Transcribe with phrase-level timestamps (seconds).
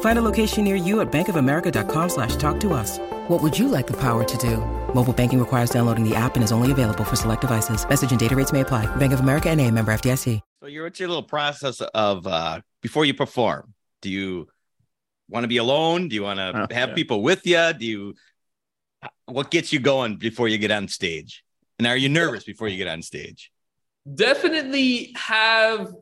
[0.00, 2.98] Find a location near you at bankofamerica.com slash talk to us.
[3.28, 4.56] What would you like the power to do?
[4.94, 7.88] Mobile banking requires downloading the app and is only available for select devices.
[7.88, 8.86] Message and data rates may apply.
[8.96, 10.40] Bank of America and a member FDIC.
[10.60, 13.74] So you're what's your little process of uh before you perform?
[14.02, 14.48] Do you
[15.28, 16.08] want to be alone?
[16.08, 16.94] Do you want to Oh, have yeah.
[16.96, 17.72] people with you?
[17.78, 18.14] Do you
[19.26, 21.44] what gets you going before you get on stage?
[21.78, 23.50] And are you nervous before you get on stage?
[24.14, 25.92] definitely have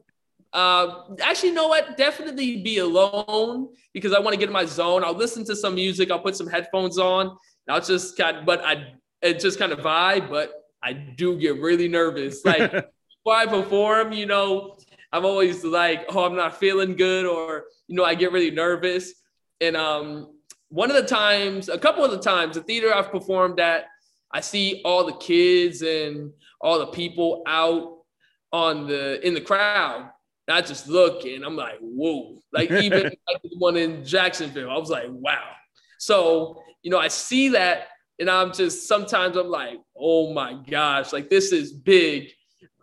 [0.56, 1.96] uh actually you know what?
[1.96, 5.04] Definitely be alone because i want to get in my zone.
[5.04, 6.10] I'll listen to some music.
[6.10, 7.26] I'll put some headphones on.
[7.26, 11.38] And i'll just kind of but i it just kind of vibe but i do
[11.38, 12.44] get really nervous.
[12.44, 12.70] Like
[13.24, 14.76] before i perform you know
[15.12, 19.12] i'm always like oh i'm not feeling good or you know i get really nervous.
[19.60, 20.32] And um
[20.70, 23.84] one of the times a couple of the times the theater i've performed at
[24.32, 27.96] i see all the kids and all the people out
[28.52, 30.10] on the in the crowd.
[30.48, 32.40] I just look and I'm like, whoa.
[32.52, 35.50] Like even like the one in Jacksonville, I was like, wow.
[35.98, 41.12] So, you know, I see that and I'm just sometimes I'm like, oh my gosh,
[41.12, 42.30] like this is big.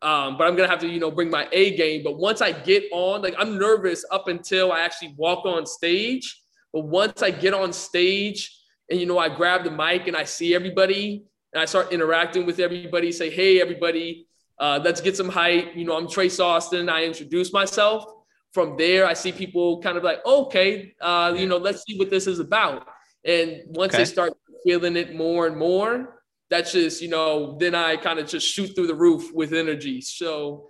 [0.01, 2.03] Um, but I'm gonna have to, you know, bring my A game.
[2.03, 6.41] But once I get on, like I'm nervous up until I actually walk on stage.
[6.73, 8.59] But once I get on stage
[8.89, 11.23] and you know, I grab the mic and I see everybody
[11.53, 14.27] and I start interacting with everybody, say, hey, everybody,
[14.63, 15.75] uh, let's get some hype.
[15.75, 16.87] You know, I'm Trace Austin.
[16.87, 18.05] I introduce myself.
[18.53, 22.09] From there, I see people kind of like, okay, uh, you know, let's see what
[22.09, 22.87] this is about.
[23.25, 24.03] And once Okay.
[24.03, 24.31] they start
[24.65, 28.73] feeling it more and more, that's just, you know, then I kind of just shoot
[28.73, 29.99] through the roof with energy.
[29.99, 30.69] So,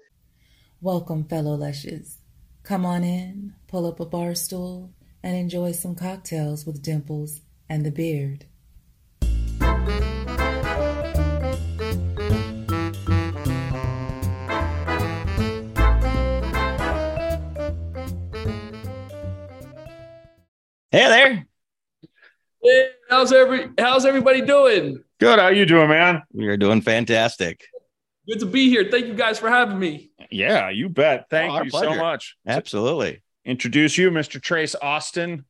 [0.81, 2.17] Welcome, fellow Lushes.
[2.63, 7.85] Come on in, pull up a bar stool, and enjoy some cocktails with Dimples and
[7.85, 8.47] the Beard.
[20.93, 21.47] Hey there.
[22.61, 25.03] hey, how's every how's everybody doing?
[25.19, 25.39] Good.
[25.39, 26.21] How you doing, man?
[26.31, 27.65] We are doing fantastic.
[28.29, 28.87] Good to be here.
[28.91, 30.11] Thank you guys for having me.
[30.29, 31.31] Yeah, you bet.
[31.31, 32.37] Thank Oh, our you so much.
[32.45, 33.23] Absolutely.
[33.43, 34.39] Introduce you, Mr.
[34.39, 35.45] Trace Austin.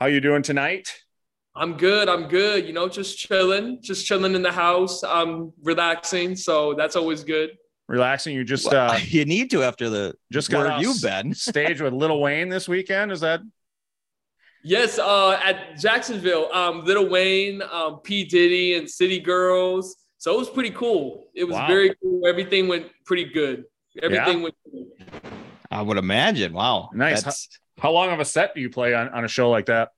[0.00, 0.92] How you doing tonight?
[1.54, 2.08] I'm good.
[2.08, 2.66] I'm good.
[2.66, 5.04] You know, just chilling, just chilling in the house.
[5.04, 7.50] I'm relaxing, so that's always good.
[7.86, 8.34] Relaxing.
[8.34, 11.32] You just Well, uh you need to after the just where got off you've been.
[11.48, 13.12] stage with Lil Wayne this weekend.
[13.12, 13.40] Is that
[14.68, 19.96] Yes, uh, at Jacksonville, um, Lil Wayne, um, P Diddy, and City Girls.
[20.18, 21.28] So it was pretty cool.
[21.34, 21.68] It was Wow.
[21.68, 22.26] very cool.
[22.26, 23.64] Everything went pretty good.
[24.02, 24.42] Everything Yeah?
[24.44, 24.54] went.
[24.70, 25.22] Good.
[25.70, 26.52] I would imagine.
[26.52, 26.90] Wow.
[26.92, 27.22] Nice.
[27.22, 27.48] That's,
[27.78, 29.92] how long of a set do you play on, on a show like that?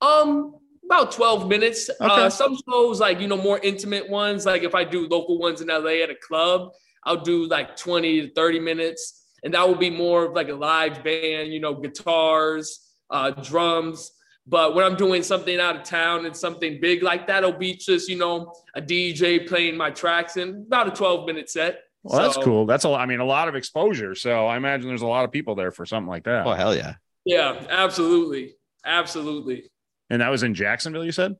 [0.00, 0.54] Um,
[0.84, 1.90] about twelve minutes.
[1.90, 2.04] Okay.
[2.04, 4.46] Uh, some shows like you know more intimate ones.
[4.46, 6.70] Like if I do local ones in LA at a club,
[7.04, 10.54] I'll do like twenty to thirty minutes, and that will be more of like a
[10.54, 11.52] live band.
[11.52, 12.80] You know, guitars,
[13.12, 14.10] uh, drums.
[14.44, 17.74] But when I'm doing something out of town and something big like that, it'll be
[17.76, 21.82] just you know a DJ playing my tracks in about a twelve minute set.
[22.02, 22.66] Well, that's cool.
[22.66, 24.16] That's a I mean a lot of exposure.
[24.16, 26.44] So I imagine there's a lot of people there for something like that.
[26.44, 26.94] oh hell yeah.
[27.24, 29.70] Yeah, absolutely, absolutely.
[30.10, 31.36] And that was in Jacksonville, you said?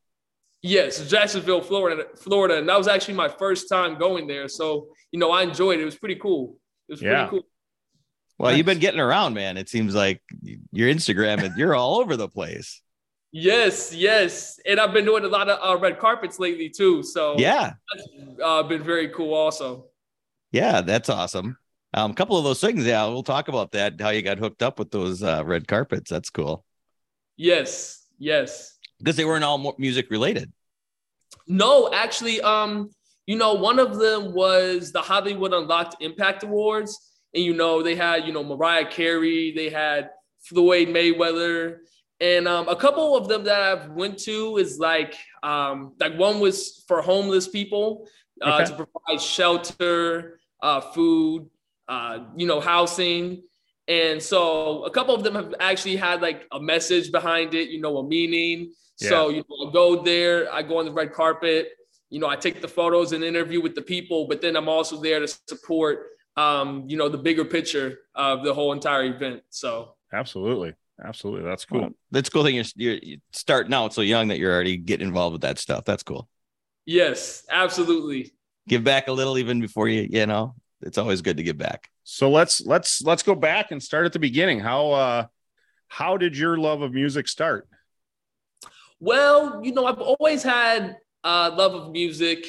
[0.63, 4.47] Yes, Jacksonville, Florida, Florida, and that was actually my first time going there.
[4.47, 5.83] So you know, I enjoyed it.
[5.83, 6.57] It was pretty cool.
[6.89, 7.27] It was Yeah.
[7.27, 7.49] pretty cool.
[8.43, 9.57] Well, you've been getting around, man.
[9.57, 10.21] It seems like
[10.73, 12.83] your Instagram and you're all over the place.
[13.31, 17.05] Yes, yes, and I've been doing a lot of uh, red carpets lately too.
[17.05, 17.75] So Yeah.
[17.95, 18.09] that's
[18.45, 19.87] uh, been very cool also.
[20.51, 21.57] Yeah, that's awesome.
[21.95, 24.01] Um, a couple of those things, yeah, we'll talk about that.
[24.01, 26.11] How you got hooked up with those uh, red carpets.
[26.11, 26.65] That's cool
[27.37, 28.77] Yes, yes.
[28.99, 30.53] because they weren't all music related.
[31.47, 32.91] No, actually, um,
[33.27, 37.95] you know, one of them was the Hollywood Unlocked Impact Awards, and you know, they
[37.95, 40.11] had you know Mariah Carey, they had
[40.43, 41.79] Floyd Mayweather,
[42.21, 46.41] and um, a couple of them that I've went to is like um, like one
[46.41, 48.07] was for homeless people.
[48.43, 48.65] uh, Okay.
[48.71, 51.49] to provide shelter, uh, food,
[51.89, 53.43] uh, you know, housing.
[53.87, 57.81] And so a couple of them have actually had like a message behind it, you
[57.81, 58.73] know, a meaning.
[58.97, 61.71] So, you know, I go there, I go on the red carpet,
[62.11, 65.01] you know, I take the photos and interview with the people, but then I'm also
[65.01, 69.43] there to support, um, you know, the bigger picture of the whole entire event.
[69.51, 70.75] So, Absolutely.
[71.03, 71.43] Absolutely.
[71.49, 71.91] That's cool.
[72.11, 72.55] That's cool thing.
[72.55, 75.85] You're, you're you're starting out so young that you're already getting involved with that stuff.
[75.85, 76.29] That's cool.
[76.87, 78.33] yes, absolutely.
[78.69, 81.89] Give back a little even before you, you know, it's always good to give back.
[82.05, 84.61] So let's let's let's go back and start at the beginning.
[84.61, 85.27] How uh
[85.89, 87.69] how did your love of music start?
[89.01, 92.47] Well, you know, I've always had a love of music.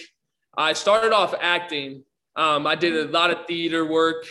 [0.55, 2.03] I started off acting.
[2.35, 4.25] Um, I did a lot of theater work.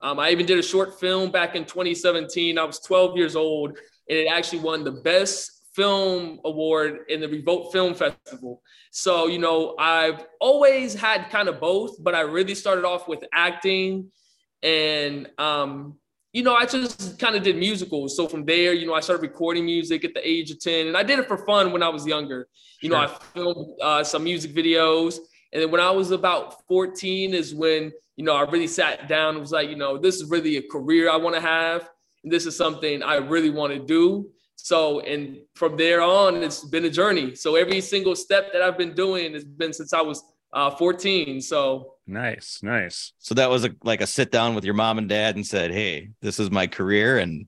[0.00, 2.58] Um, I even did a short film back in 2017.
[2.58, 7.28] I was 12 years old, and it actually won the best film award in the
[7.28, 8.62] Revolt Film Festival.
[8.90, 13.24] So, you know, I've always had kind of both, but I really started off with
[13.32, 14.10] acting.
[14.62, 15.98] And, um,
[16.32, 18.16] you know, I just kind of did musicals.
[18.16, 20.96] So from there, you know, I started recording music at the age of 10, and
[20.96, 22.48] I did it for fun when I was younger.
[22.82, 25.18] You know, I filmed uh, some music videos.
[25.54, 29.30] And then when I was about 14 is when, you know, I really sat down
[29.30, 31.88] and was like, you know, this is really a career I want to have.
[32.24, 34.30] And this is something I really want to do.
[34.56, 37.36] So, and from there on, it's been a journey.
[37.36, 41.40] So every single step that I've been doing has been since I was uh, 14.
[41.40, 43.12] So Nice, nice.
[43.18, 45.70] So that was a, like a sit down with your mom and dad and said,
[45.70, 47.18] Hey, this is my career.
[47.18, 47.46] And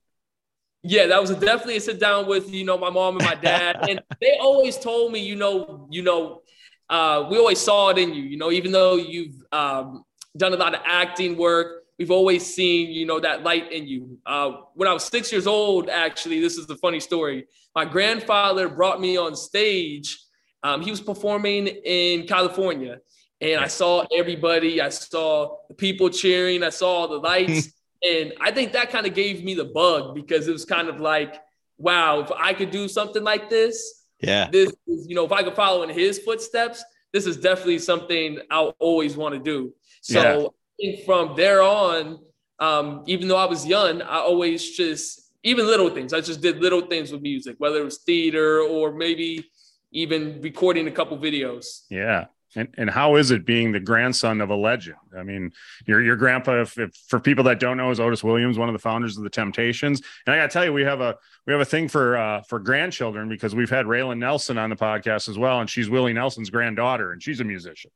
[0.83, 3.89] yeah, that was definitely a sit down with, you know, my mom and my dad.
[3.89, 6.43] and they always told me, you know, you know,
[6.89, 10.05] uh, we always saw it in you, you know, even though you've um,
[10.37, 14.19] done a lot of acting work, we've always seen, you know, that light in you.
[14.27, 17.47] Uh, when I was six years old, actually, this is the funny story.
[17.75, 20.19] My grandfather brought me on stage.
[20.63, 23.01] Um, he was performing in California,
[23.41, 24.81] and I saw everybody.
[24.81, 26.63] I saw the people cheering.
[26.63, 27.73] I saw the lights,
[28.03, 31.01] and I think that kind of gave me the bug because it was kind of
[31.01, 31.37] like,
[31.79, 35.43] wow, if I could do something like this, yeah, this is, you know, if I
[35.43, 39.73] could follow in his footsteps, this is definitely something I'll always want to do.
[40.03, 40.47] So Yeah.
[40.47, 40.49] I
[40.81, 42.19] think from there on,
[42.59, 46.59] um, even though I was young, I always just, even little things, I just did
[46.59, 49.45] little things with music, whether it was theater or maybe
[49.93, 51.83] even recording a couple videos.
[51.89, 52.27] Yeah.
[52.57, 54.97] And, and how is it being the grandson of a legend?
[55.17, 55.53] I mean,
[55.87, 58.73] your your grandpa, if, if for people that don't know, is Otis Williams, one of
[58.73, 60.01] the founders of the Temptations.
[60.27, 61.17] And I got to tell you, we have a
[61.47, 64.77] we have a thing for uh, for grandchildren because we've had Raelyn Nelson on the
[64.77, 67.91] podcast as well, and she's Willie Nelson's granddaughter, and she's a musician.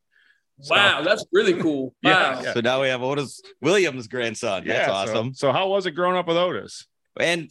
[0.60, 1.94] So- Wow, that's really cool.
[2.02, 2.42] Yeah, Wow.
[2.42, 2.52] yeah.
[2.52, 4.66] So now we have Otis Williams' grandson.
[4.66, 5.32] That's so- awesome.
[5.34, 6.86] So, how was it growing up with Otis?
[7.18, 7.50] And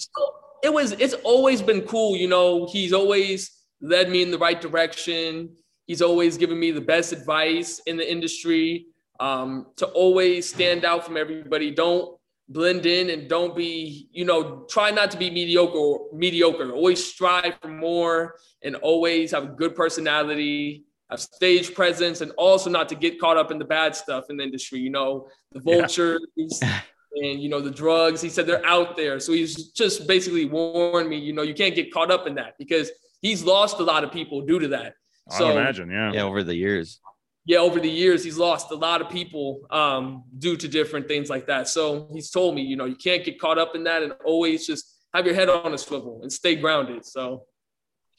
[0.63, 3.51] it was it's always been cool you know he's always
[3.81, 5.55] led me in the right direction
[5.89, 8.85] he's always given me the best advice in the industry
[9.19, 11.71] um, to always stand out from everybody.
[11.71, 12.15] Don't
[12.47, 16.71] blend in and don't be you know try not to be mediocre mediocre.
[16.71, 22.69] Always strive for more and always have a good personality have stage presence and also
[22.69, 25.59] not to get caught up in the bad stuff in the industry you know the
[25.65, 25.77] Yeah.
[25.77, 26.21] vultures
[27.23, 28.21] and you know the drugs.
[28.21, 29.19] He said they're out there.
[29.19, 32.51] So he's just basically warned me you know you can't get caught up in that
[32.59, 32.87] because
[33.23, 34.93] he's lost a lot of people due to that
[35.31, 36.11] so would imagine, yeah.
[36.13, 36.99] yeah, over the years.
[37.45, 41.29] yeah over the years he's lost a lot of people um, due to different things
[41.29, 44.03] like that so he's told me you know you can't get caught up in that
[44.03, 47.43] and always just have your head on a swivel and stay grounded so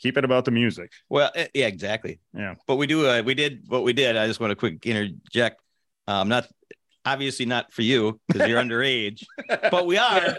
[0.00, 0.92] Keep it about the music.
[1.10, 2.20] Well, eh, yeah, exactly.
[2.34, 2.54] Yeah.
[2.66, 4.16] But we do, uh, we did what we did.
[4.16, 5.60] I just want to quick interject.
[6.06, 6.48] Um, not
[7.04, 9.24] obviously not for you because you're underage,
[9.70, 10.38] but we are.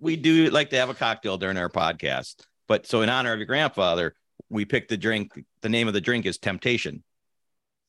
[0.00, 2.44] We do like to have a cocktail during our podcast.
[2.66, 4.14] But so in honor of your grandfather,
[4.52, 5.32] we picked the drink.
[5.62, 7.02] The name of the drink is Temptation.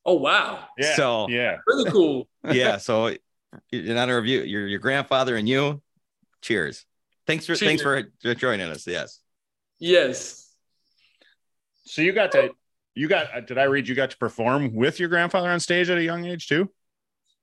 [0.05, 0.95] oh wow Yeah.
[0.95, 1.57] So- yeah.
[1.67, 2.77] really cool Yeah.
[2.77, 3.15] so
[3.71, 5.81] in honor of you, your your grandfather and you,
[6.41, 6.85] cheers.
[7.27, 8.03] Thanks for thanks for
[8.35, 8.87] joining us.
[8.87, 9.19] Yes.
[9.79, 10.49] yes
[11.85, 12.51] So you got to
[12.95, 15.89] you got uh, did I read you got to perform with your grandfather on stage
[15.89, 16.69] at a young age too?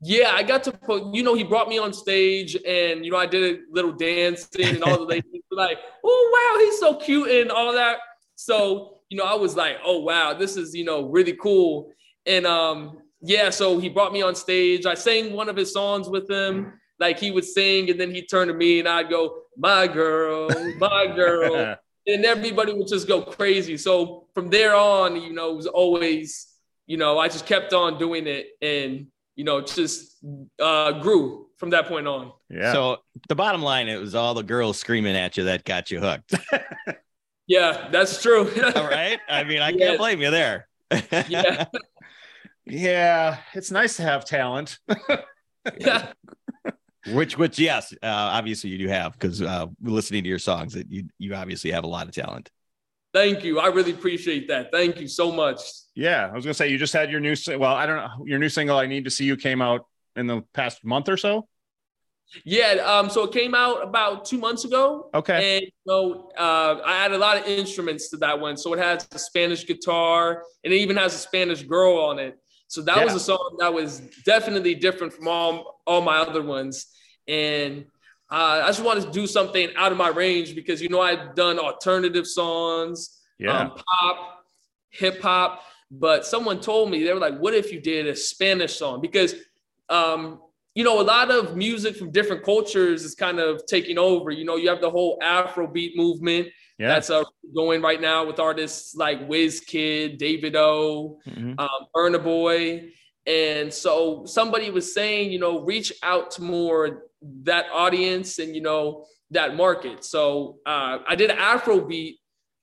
[0.03, 3.19] Yeah, I got to put, you know, he brought me on stage and, you know,
[3.19, 6.97] I did a little dancing and all the ladies were like, oh, wow, he's so
[6.97, 7.99] cute and all that.
[8.35, 11.93] So, you know, I was like, oh, wow, this is, you know, really cool.
[12.27, 14.87] And um, yeah, so he brought me on stage.
[14.87, 16.73] I sang one of his songs with him.
[17.01, 20.49] Like he would sing and then he'd turn to me and I'd go, my girl,
[20.79, 21.77] my girl.
[22.07, 23.77] and everybody would just go crazy.
[23.77, 26.47] So from there on, you know, it was always,
[26.87, 30.19] you know, I just kept on doing it and, you know, just
[30.61, 32.33] uh, grew from that point on.
[32.49, 32.73] yeah.
[32.73, 32.99] So
[33.29, 36.35] the bottom line, it was all the girls screaming at you that got you hooked.
[37.51, 38.49] Yeah, that's true.
[38.77, 39.19] All right.
[39.29, 40.69] I mean, I can't blame you there.
[41.29, 41.67] yeah.
[42.67, 44.79] Yeah, it's nice to have talent.
[45.79, 46.13] Yeah.
[47.09, 50.93] Which, which, yes, uh, obviously you do have because uh, listening to your songs, that
[50.93, 52.51] you you obviously have a lot of talent.
[53.15, 53.59] Thank you.
[53.59, 54.71] I really appreciate that.
[54.71, 55.61] Thank you so much.
[55.95, 57.35] Yeah, I was gonna say you just had your new.
[57.49, 58.27] Well, I don't know.
[58.27, 61.17] Your new single, "I Need to See You," came out in the past month or
[61.17, 61.49] so.
[62.45, 65.11] Yeah, um, so it came out about two months ago.
[65.15, 65.57] Okay.
[65.57, 68.57] And so uh, I added a lot of instruments to that one.
[68.57, 72.39] So it has a Spanish guitar and it even has a Spanish girl on it.
[72.69, 76.87] So that was a song that was definitely different from all, all my other ones.
[77.27, 77.87] And
[78.31, 81.35] uh, I just wanted to do something out of my range because, you know, I've
[81.35, 83.59] done alternative songs, Yeah.
[83.59, 84.45] um, pop,
[84.91, 85.63] hip hop.
[85.91, 89.01] But someone told me, they were like, what if you did a Spanish song?
[89.01, 89.35] Because,
[89.89, 90.41] um,
[90.81, 94.31] you know, a lot of music from different cultures is kind of taking over.
[94.31, 96.89] You know, you have the whole Afrobeat movement yeah.
[96.89, 97.23] that's uh,
[97.55, 101.61] going right now with artists like Kid, Davido, Mhm.
[101.61, 102.95] um, Burna Boy.
[103.27, 107.09] And so somebody was saying, you know, reach out to more
[107.43, 110.03] that audience and, you know, that market.
[110.03, 112.15] So uh, I did Afrobeat,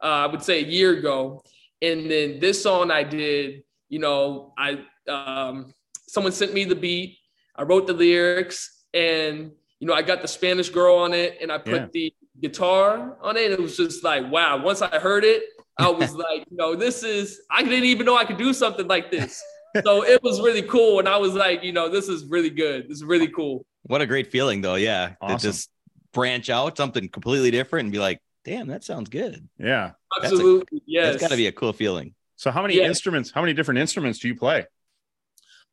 [0.03, 1.43] uh, I would say a year ago.
[1.83, 5.71] And then this song I did, you know, I um,
[6.07, 7.19] someone sent me the beat,
[7.57, 11.51] I wrote the lyrics, and you know, I got the Spanish girl on it, and
[11.51, 11.87] I put Yeah.
[11.93, 13.51] the guitar on it.
[13.51, 14.61] It was just like, wow.
[14.63, 15.43] Once I heard it,
[15.77, 18.87] I was like, you know, this is I didn't even know I could do something
[18.87, 19.41] like this.
[19.83, 20.97] So it was really cool.
[20.97, 22.85] And I was like, you know, this is really good.
[22.89, 23.63] This is really cool.
[23.83, 24.73] What a great feeling, though.
[24.73, 25.69] Yeah, to just
[26.13, 29.91] branch out something completely different and be like, "Damn, that sounds good." yeah.
[30.19, 30.81] a- Absolutely.
[30.87, 31.11] yes.
[31.11, 32.15] That's got to be a cool feeling.
[32.37, 32.85] So how many Yeah.
[32.87, 33.29] instruments?
[33.29, 34.65] How many different instruments do you play?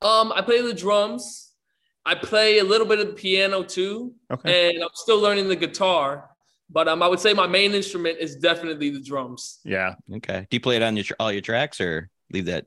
[0.03, 1.44] Um, I play the drums.
[2.07, 4.73] I play a little bit of the piano too, Okay.
[4.75, 6.31] and I'm still learning the guitar.
[6.71, 9.61] But um, I would say my main instrument is definitely the drums.
[9.65, 9.95] Yeah.
[10.17, 10.47] Okay.
[10.51, 12.67] Do you play it on your all your tracks or leave that?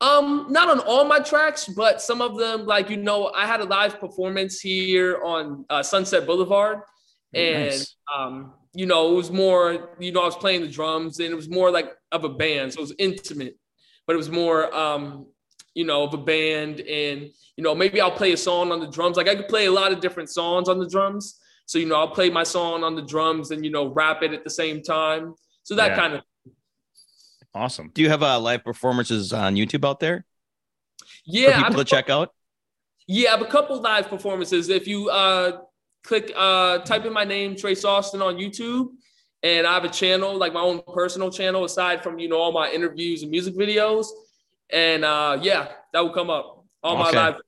[0.00, 3.60] Um, not on all my tracks, but some of them, like you know, I had
[3.60, 6.80] a live performance here on uh, Sunset Boulevard,
[7.32, 7.96] and Nice.
[8.14, 11.34] um, you know, it was more, you know, I was playing the drums, and it
[11.34, 13.56] was more like of a band, so it was intimate,
[14.06, 15.26] but it was more, um,
[15.76, 17.18] you know, of a band, and
[17.56, 19.16] you know, maybe I'll play a song on the drums.
[19.16, 21.96] Like I could play a lot of different songs on the drums, so you know,
[21.96, 24.82] I'll play my song on the drums and you know, rap it at the same
[24.82, 25.34] time.
[25.62, 25.96] So that Yeah.
[25.96, 26.22] kind of
[27.54, 27.90] Awesome.
[27.94, 30.26] Do you have uh, live performances on YouTube out there
[31.24, 31.52] yeah.
[31.52, 32.30] for I people to check out?
[33.06, 34.68] Yeah, I have a couple live performances.
[34.68, 35.60] If you uh,
[36.04, 38.88] click, uh, type in my name, Trace Austin, on YouTube,
[39.42, 42.52] and I have a channel, like my own personal channel, aside from you know all
[42.52, 44.06] my interviews and music videos,
[44.72, 46.64] and uh, yeah, that will come up.
[46.82, 47.16] All Okay.
[47.16, 47.40] my live.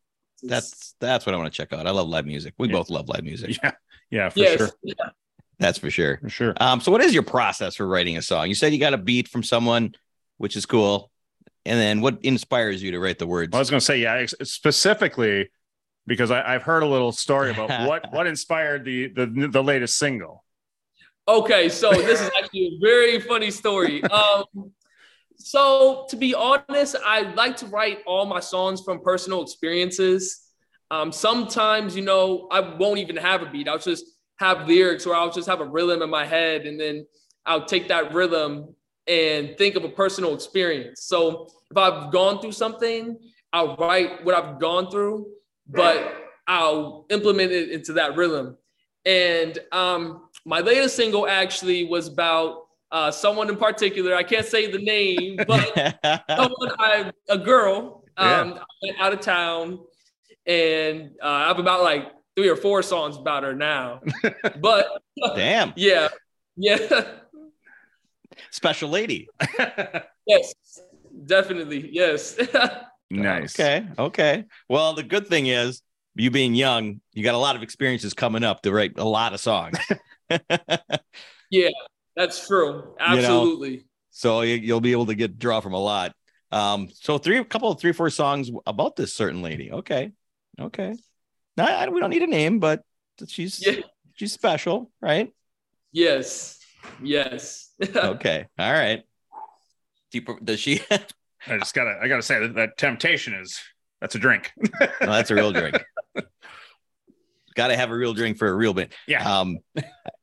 [0.43, 1.87] That's that's what I want to check out.
[1.87, 2.55] I love live music.
[2.59, 2.73] We Yeah.
[2.75, 3.57] both love live music.
[3.63, 3.73] Yeah.
[4.11, 4.29] Yeah.
[4.31, 4.71] For yes, sure.
[4.83, 4.95] yeah.
[5.59, 6.19] That's for sure.
[6.19, 6.55] For sure.
[6.61, 8.49] Um, so what is your process for writing a song?
[8.49, 9.95] You said you got a beat from someone,
[10.37, 11.11] which is cool.
[11.67, 13.55] And then what inspires you to write the words?
[13.55, 15.51] I was going to say, yeah, specifically
[16.07, 19.97] because I, I've heard a little story about what what inspired the the the latest
[19.99, 20.45] single.
[21.27, 24.03] Okay, so this is actually a very funny story.
[24.11, 24.45] Um,
[25.38, 30.42] so to be honest, I like to write all my songs from personal experiences.
[30.90, 33.68] Um, sometimes, you know, I won't even have a beat.
[33.68, 34.04] I'll just
[34.38, 37.07] have lyrics or I'll just have a rhythm in my head and then
[37.47, 38.75] I'll take that rhythm
[39.07, 41.02] and think of a personal experience.
[41.02, 43.18] So if I've gone through something,
[43.52, 45.26] I'll write what I've gone through,
[45.66, 46.14] but
[46.47, 48.57] I'll implement it into that rhythm.
[49.04, 54.14] And um, my latest single actually was about uh, someone in particular.
[54.14, 59.21] I can't say the name, but someone I a girl um, I went out of
[59.21, 59.78] town,
[60.47, 64.00] and uh, I have about like three or four songs about her now.
[64.61, 64.87] but
[65.37, 66.09] Damn, yeah,
[66.57, 67.02] yeah,
[68.50, 69.28] special lady.
[70.26, 70.52] yes,
[71.26, 72.38] definitely, yes.
[73.11, 73.59] nice.
[73.59, 74.45] Okay, okay.
[74.68, 75.83] Well, the good thing is
[76.16, 79.33] you being young, you got a lot of experiences coming up to write a lot
[79.33, 79.78] of songs.
[81.50, 81.68] yeah,
[82.19, 82.95] that's true.
[82.99, 83.87] Absolutely.
[84.11, 86.15] so you, you'll be able to get draw from a lot.
[86.51, 89.71] Um, so three, a couple of three, four songs about this certain lady.
[89.71, 90.13] Okay,
[90.61, 90.95] okay.
[91.57, 92.83] Now I, we don't need a name, but
[93.29, 93.81] she's Yeah.
[94.15, 95.33] she's special, right?
[95.93, 96.59] Yes,
[97.03, 97.71] yes.
[97.97, 99.05] Okay, all right.
[100.11, 100.81] Do you, does she?
[100.91, 103.61] I just gotta I gotta say that, that temptation is
[104.01, 104.53] that's a drink.
[104.81, 105.77] no, that's a real drink.
[107.55, 108.93] Got to have a real drink for a real bit.
[109.09, 109.41] Yeah.
[109.41, 109.59] Um,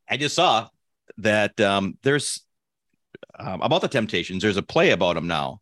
[0.10, 0.68] I just saw
[1.18, 2.42] that um, there's
[3.38, 4.42] um, about the Temptations.
[4.44, 5.62] There's a play about them now,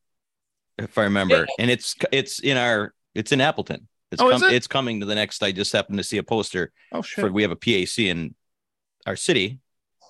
[0.77, 1.45] if I remember, Yeah.
[1.59, 3.87] and it's it's in our it's in Appleton.
[4.11, 4.55] It's Oh, is com- it?
[4.55, 5.41] it's coming to the next.
[5.43, 7.33] I just happened to see a poster oh for shit.
[7.33, 8.35] we have a PAC in
[9.05, 9.59] our city,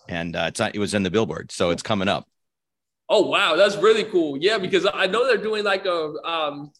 [0.09, 2.27] and uh, it's not, it was in the billboard, so it's coming up.
[3.09, 4.37] Oh wow, that's really cool.
[4.37, 6.71] Yeah, because I know they're doing like a um,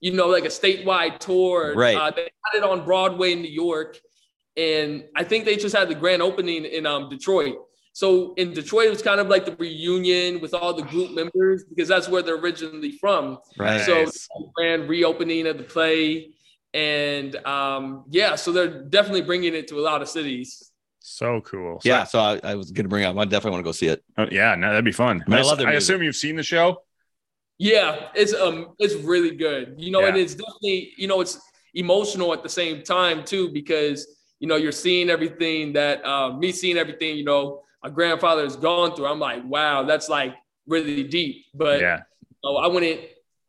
[0.00, 1.74] you know, like a statewide tour.
[1.74, 1.96] Right.
[1.96, 3.98] Uh, they had it on Broadway in New York,
[4.56, 7.56] and I think they just had the grand opening in um, Detroit.
[7.92, 11.64] So in Detroit, it was kind of like the reunion with all the group members
[11.64, 13.38] because that's where they're originally from.
[13.58, 13.80] Right.
[13.80, 14.06] So
[14.54, 16.30] grand reopening of the play,
[16.72, 20.70] and um, yeah, so they're definitely bringing it to a lot of cities.
[21.00, 21.80] So cool.
[21.80, 22.04] So- yeah.
[22.04, 23.16] So I, I was going to bring up.
[23.16, 24.04] I definitely want to go see it.
[24.16, 25.22] Oh, yeah, no, that'd be fun.
[25.26, 26.82] I mean, I I, love their I assume you've seen the show.
[27.58, 29.74] Yeah, it's um, it's really good.
[29.76, 31.38] You know, and it's definitely you know it's
[31.74, 34.06] emotional at the same time too because
[34.38, 38.56] you know you're seeing everything that uh, me seeing everything you know my grandfather has
[38.56, 39.06] gone through.
[39.06, 40.34] I'm like, wow, that's like
[40.66, 41.46] really deep.
[41.54, 43.00] But yeah, you know, I wouldn't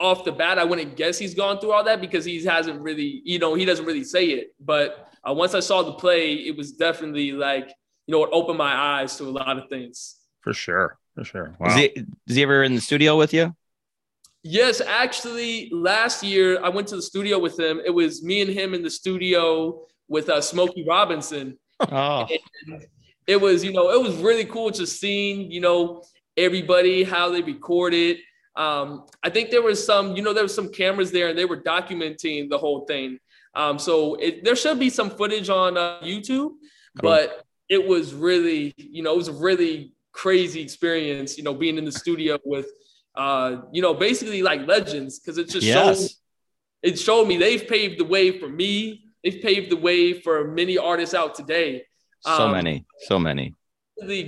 [0.02, 3.22] off the bat, I wouldn't guess he's gone through all that because he hasn't really,
[3.24, 4.56] you know, he doesn't really say it.
[4.60, 7.68] But uh, once I saw the play, it was definitely like,
[8.08, 10.18] you know, it opened my eyes to a lot of things.
[10.42, 11.56] for sure, for sure.
[11.60, 11.68] Wow.
[11.68, 13.56] Is he is he ever in the studio with you?
[14.44, 17.80] Yes, actually, last year I went to the studio with him.
[17.86, 21.60] It was me and him in the studio with uh, Smokey Robinson.
[21.80, 22.28] Oh,
[23.28, 26.04] It was, you know, it was really cool just seeing, you know,
[26.38, 28.18] everybody how they recorded.
[28.56, 31.46] Um, I think there was some, you know, there was some cameras there and they
[31.46, 33.20] were documenting the whole thing.
[33.54, 36.52] Um, so it, there should be some footage on uh, YouTube,
[36.96, 41.78] but it was really, you know, it was a really crazy experience, you know, being
[41.78, 42.68] in the studio with,
[43.16, 46.10] uh, you know, basically like legends because it just showed
[46.84, 49.06] it showed me they've paved the way for me.
[49.24, 51.84] They've paved the way for many artists out today.
[52.22, 53.56] So Um, many, so many.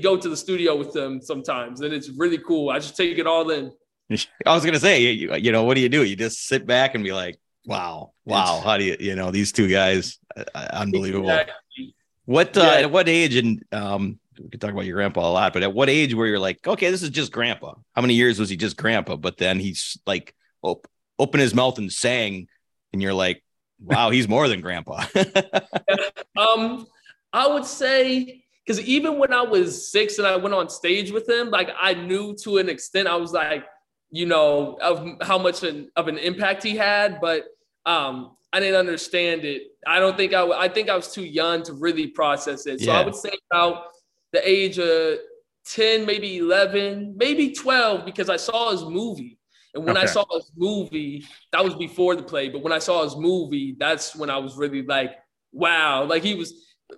[0.02, 2.70] Go to the studio with them sometimes, and it's really cool.
[2.70, 3.72] I just take it all in.
[4.46, 6.04] I was gonna say, you, you know, what do you do?
[6.04, 9.52] You just sit back and be like, "Wow, wow, how do you, you know, these
[9.52, 11.96] two guys, uh, uh, unbelievable." Exactly.
[12.26, 12.72] What, uh, Yeah.
[12.86, 15.74] at what age, and um, we could talk about your grandpa a lot, but at
[15.74, 17.74] what age where you're like, okay, this is just grandpa?
[17.96, 19.16] How many years was he just grandpa?
[19.18, 20.88] But then he's like, op-
[21.20, 22.48] open his mouth and sang,
[22.94, 23.44] and you're like,
[23.80, 25.04] wow, he's more than grandpa.
[26.38, 26.88] Um,
[27.34, 31.28] I would say because even when I was six and I went on stage with
[31.28, 33.66] him, like I knew to an extent, I was like,
[34.10, 37.46] you know, of how much an, of an impact he had, but
[37.86, 39.64] um, I didn't understand it.
[39.86, 42.80] I don't think I, w- I think I was too young to really process it.
[42.80, 43.88] So I would say about
[44.32, 45.18] the age of
[45.66, 49.40] 10, maybe 11, maybe 12, because I saw his movie.
[49.74, 53.04] And when I saw his movie, that was before the play, but when I saw
[53.04, 55.16] his movie, that's when I was really like,
[55.52, 56.54] wow, like he was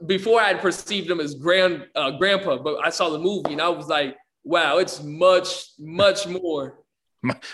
[0.05, 3.61] before I had perceived him as grand uh, grandpa, but I saw the movie and
[3.61, 6.79] I was like, wow, it's much, much more.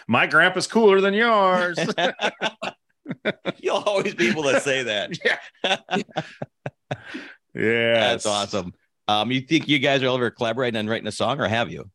[0.07, 1.79] My grandpa's cooler than yours.
[3.59, 5.17] You'll always be able to say that.
[5.63, 5.77] yeah.
[7.53, 7.93] yeah.
[7.93, 8.73] That's awesome.
[9.07, 11.89] Um, you think you guys are ever collaborating on writing a song, or have you?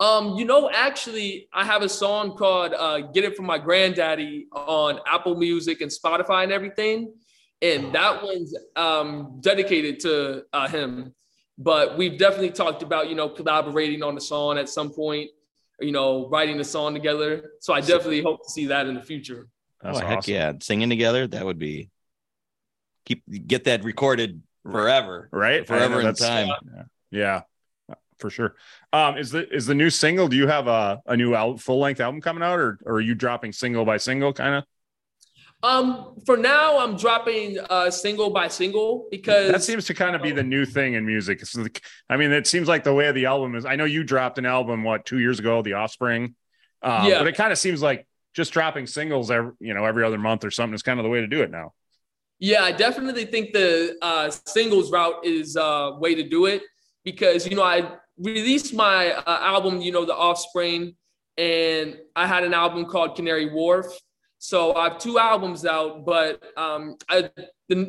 [0.00, 4.48] Um, you know, actually, I have a song called uh, "Get It From My Granddaddy"
[4.52, 7.14] on Apple Music and Spotify and everything,
[7.62, 11.14] and that one's um, dedicated to uh, him.
[11.58, 15.30] But we've definitely talked about you know collaborating on the song at some point,
[15.78, 17.50] you know, writing the song together.
[17.60, 19.48] So I definitely hope to see that in the future.
[19.82, 21.90] That's oh, heck yeah, singing together that would be
[23.04, 25.66] keep get that recorded forever, Right.
[25.66, 26.50] forever I in that's- time.
[27.10, 27.42] Yeah.
[28.18, 28.54] For sure.
[28.92, 30.28] Um, is the is the new single?
[30.28, 33.00] Do you have a, a new al- full length album coming out, or, or are
[33.00, 34.64] you dropping single by single kind of?
[35.62, 40.22] Um, for now, I'm dropping uh, single by single because That seems to kind of
[40.22, 41.42] be the new thing in music.
[41.54, 43.66] Like- I mean, it seems like the way the album is.
[43.66, 46.34] I know you dropped an album what two years ago, The Offspring.
[46.82, 47.18] Um, Yeah.
[47.18, 50.44] but it kind of seems like just dropping singles every you know every other month
[50.44, 51.74] or something is kind of the way to do it now.
[52.38, 56.62] Yeah, I definitely think the uh, singles route is a way to do it
[57.04, 60.94] because you know I released my uh, album, you know, The Offspring,
[61.36, 63.86] and I had an album called Canary Wharf.
[64.42, 67.30] So I have two albums out, but um, I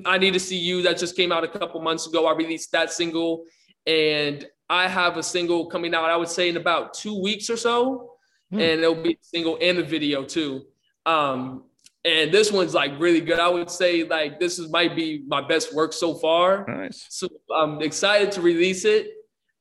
[0.05, 2.27] I Need to See You that just came out a couple months ago.
[2.27, 3.45] I released that single,
[3.87, 6.05] and I have a single coming out.
[6.09, 8.09] I would say in about two weeks or so,
[8.51, 8.59] Hmm.
[8.59, 10.65] and it'll be a single and a video too.
[11.05, 11.63] Um,
[12.03, 13.39] and this one's like really good.
[13.39, 16.65] I would say like this is might be my best work so far.
[16.67, 17.05] Nice.
[17.09, 19.07] So I'm excited to release it.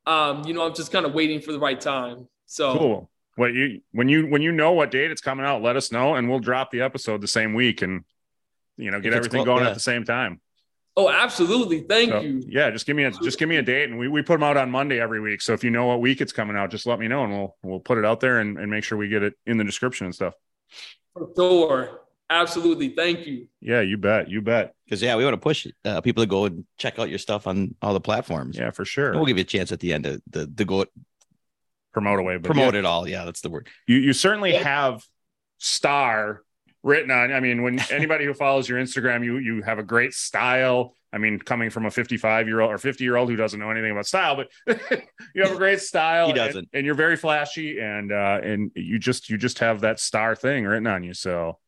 [0.06, 2.26] Um, you know, I'm just kind of waiting for the right time.
[2.46, 3.09] So Cool.
[3.36, 6.14] What you when you when you know what date it's coming out, let us know,
[6.14, 8.04] and we'll drop the episode the same week, and
[8.76, 9.70] you know get everything clo- going yeah.
[9.70, 10.40] at the same time.
[10.96, 11.80] oh, absolutely.
[11.82, 12.42] Thank So, you.
[12.46, 14.42] yeah, just give me a just give me a date, and we, we put them
[14.42, 15.40] out on Monday every week.
[15.40, 17.56] So if you know what week it's coming out, just let me know, and we'll
[17.62, 20.06] we'll put it out there and, and make sure we get it in the description
[20.06, 20.34] and stuff.
[21.14, 22.00] For sure.
[22.32, 22.90] Absolutely.
[22.90, 23.48] Thank you.
[23.60, 24.74] Yeah, you bet, you bet.
[24.84, 27.48] Because yeah, we want to push uh, people to go and check out your stuff
[27.48, 28.56] on all the platforms.
[28.56, 29.12] Yeah, for sure.
[29.14, 30.84] We'll give you a chance at the end to, to, to go
[31.92, 33.08] promote away, but promote yeah, it all.
[33.08, 33.68] Yeah, that's the word.
[33.86, 35.04] You you certainly have
[35.58, 36.42] star
[36.82, 37.32] written on.
[37.32, 40.94] I mean, when anybody who follows your Instagram, you you have a great style.
[41.12, 43.70] I mean, coming from a 55 year old or 50 year old who doesn't know
[43.70, 44.48] anything about style, but
[45.34, 46.28] you have a great style.
[46.28, 46.56] He doesn't.
[46.56, 50.36] and, and you're very flashy, and uh, and you just you just have that star
[50.36, 51.14] thing written on you.
[51.14, 51.58] So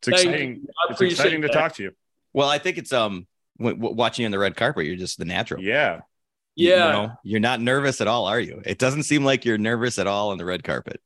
[0.00, 0.66] it's exciting.
[0.90, 1.54] It's exciting to that.
[1.54, 1.92] talk to you.
[2.32, 3.26] Well, I think it's um
[3.58, 4.86] w- w- watching you on the red carpet.
[4.86, 5.62] You're just the natural.
[5.62, 6.00] Yeah,
[6.58, 6.92] You Yeah.
[6.92, 8.60] know, you're not nervous at all, are you?
[8.64, 11.00] It doesn't seem like you're nervous at all on the red carpet.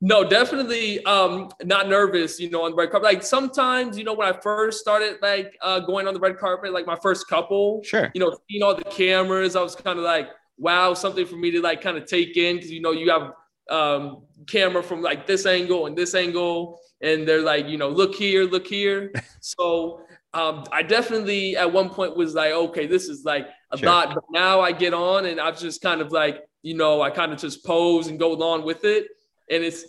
[0.00, 3.04] No, definitely um not nervous, you know, on the red carpet.
[3.04, 6.72] Like sometimes, you know, when I first started like uh going on the red carpet,
[6.72, 8.10] like my first couple, Sure.
[8.14, 11.50] you know, seeing all the cameras, I was kind of like, wow, something for me
[11.52, 13.32] to like kind of take in because you know you have
[13.70, 18.14] um camera from like this angle and this angle, and they're like, you know, look
[18.14, 19.12] here, look here.
[19.40, 20.00] so
[20.34, 23.88] um I definitely at one point was like, okay, this is like a Sure.
[23.88, 27.10] lot, but now I get on and I've just kind of like, you know, I
[27.10, 29.08] kind of just pose and go along with it.
[29.50, 29.84] And it's,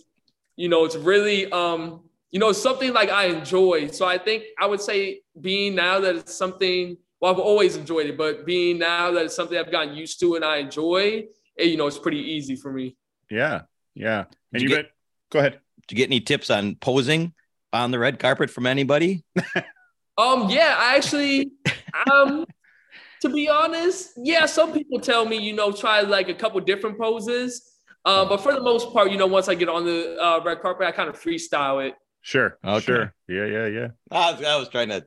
[0.56, 2.01] you know, it's really um,
[2.32, 3.88] you know, something like I enjoy.
[3.88, 8.08] So I think I would say being now that it's something well, I've always enjoyed
[8.08, 11.23] it, but being now that it's something I've gotten used to and I enjoy,
[11.56, 12.97] it, you know, it's pretty easy for me.
[13.29, 13.62] yeah,
[13.95, 14.25] yeah.
[14.51, 14.91] And Did you you bet.
[15.32, 15.60] Go ahead.
[15.88, 17.34] Did you get any tips on posing
[17.71, 19.23] on the red carpet from anybody?
[20.17, 21.52] Um, yeah, I actually,
[22.12, 22.45] um,
[23.21, 26.99] to be honest, yeah, some people tell me, you know, try like a couple different
[26.99, 27.69] poses.
[28.06, 30.62] Um, but for the most part, you know, once I get on the uh, red
[30.62, 31.95] carpet, I kind of freestyle it.
[32.21, 32.58] Sure.
[32.63, 32.86] Okay.
[32.86, 33.13] Sure.
[33.28, 33.45] Yeah.
[33.45, 33.65] Yeah.
[33.67, 33.88] Yeah.
[34.12, 35.06] I was, I was trying to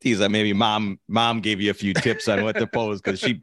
[0.00, 3.20] tease that maybe mom mom gave you a few tips on what to pose because
[3.20, 3.40] she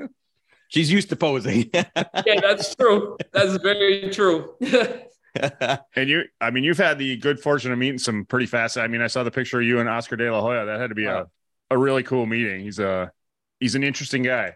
[0.68, 1.70] she's used to posing.
[1.74, 3.18] Yeah, that's true.
[3.32, 4.56] That's very true.
[5.96, 8.78] And you, I mean, you've had the good fortune of meeting some pretty fast.
[8.78, 10.66] I mean, I saw the picture of you and Oscar De La Hoya.
[10.66, 11.28] That had to be a,
[11.70, 12.62] a really cool meeting.
[12.62, 13.12] He's a
[13.60, 14.56] he's an interesting guy.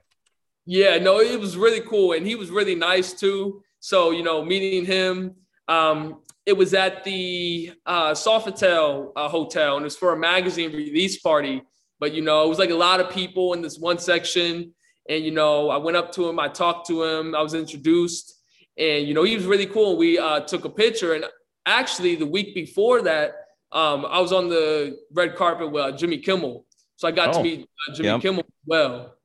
[0.66, 3.62] Yeah, no, it was really cool, and he was really nice too.
[3.80, 5.36] So you know, meeting him,
[5.68, 10.72] um, it was at the uh, Sofitel uh, hotel, and it was for a magazine
[10.72, 11.62] release party.
[12.00, 14.74] But you know, it was like a lot of people in this one section,
[15.10, 18.43] and you know, I went up to him, I talked to him, I was introduced,
[18.78, 19.98] and you know, he was really cool.
[19.98, 21.26] We uh, took a picture, and
[21.66, 23.32] actually, the week before that,
[23.72, 27.38] um, I was on the red carpet with uh, Jimmy Kimmel, so I got Oh.
[27.38, 28.22] to meet uh, Jimmy Yep.
[28.22, 29.16] Kimmel as well.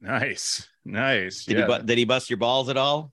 [0.00, 1.44] Nice, nice.
[1.44, 1.66] did yeah.
[1.66, 3.12] he bu- did he bust your balls at all?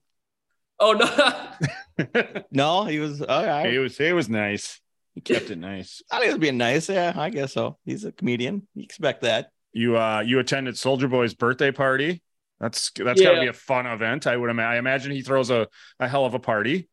[0.80, 2.04] Oh no.
[2.52, 3.72] No, he was all right.
[3.72, 4.80] it was it was nice.
[5.14, 6.00] He kept it nice.
[6.12, 6.88] I think he was being nice.
[6.88, 7.76] Yeah, I guess so.
[7.84, 8.68] He's a comedian.
[8.74, 9.50] You expect that.
[9.72, 12.22] You uh you attended Soulja Boy's birthday party.
[12.60, 14.26] That's that's got to be a fun event.
[14.26, 14.72] I would imagine.
[14.72, 15.68] I imagine he throws a,
[16.00, 16.88] a hell of a party.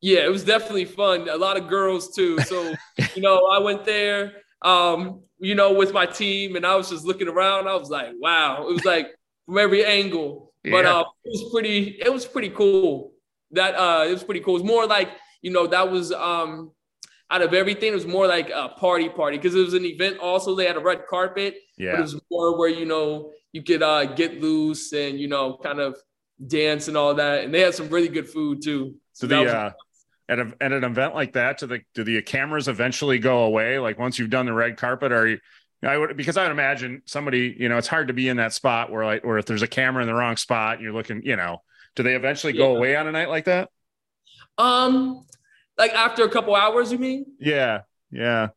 [0.00, 1.28] Yeah, it was definitely fun.
[1.28, 2.38] A lot of girls too.
[2.40, 2.74] So,
[3.14, 7.04] you know, I went there, um, you know, with my team and I was just
[7.04, 7.68] looking around.
[7.68, 8.66] I was like, wow.
[8.68, 9.08] It was like
[9.46, 10.52] from every angle.
[10.64, 13.12] But uh, it was pretty, it was pretty cool.
[13.52, 14.54] That uh it was pretty cool.
[14.56, 15.10] It was more like,
[15.42, 16.72] you know, that was um
[17.32, 20.18] out of everything, it was more like a party party because it was an event
[20.18, 20.54] also.
[20.54, 24.04] They had a red carpet, but it was more where you know you could uh
[24.04, 25.96] get loose and you know kind of
[26.46, 27.44] dance and all that.
[27.44, 28.96] And they had some really good food too.
[29.12, 29.70] so that the was- uh,
[30.28, 33.78] at, a, at an event like that, do the do the cameras eventually go away?
[33.78, 35.38] Like once you've done the red carpet, are you?
[35.84, 38.52] I would because I would imagine somebody, you know, it's hard to be in that
[38.52, 41.34] spot where like, or if there's a camera in the wrong spot, you're looking, you
[41.36, 41.62] know,
[41.96, 42.78] do they eventually go Yeah.
[42.78, 43.68] away on a night like that?
[44.58, 45.26] Um,
[45.78, 47.26] like after a couple hours, you mean?
[47.40, 48.48] Yeah, yeah,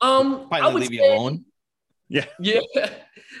[0.00, 1.44] Um, I would leave you say- alone.
[2.40, 2.60] Yeah,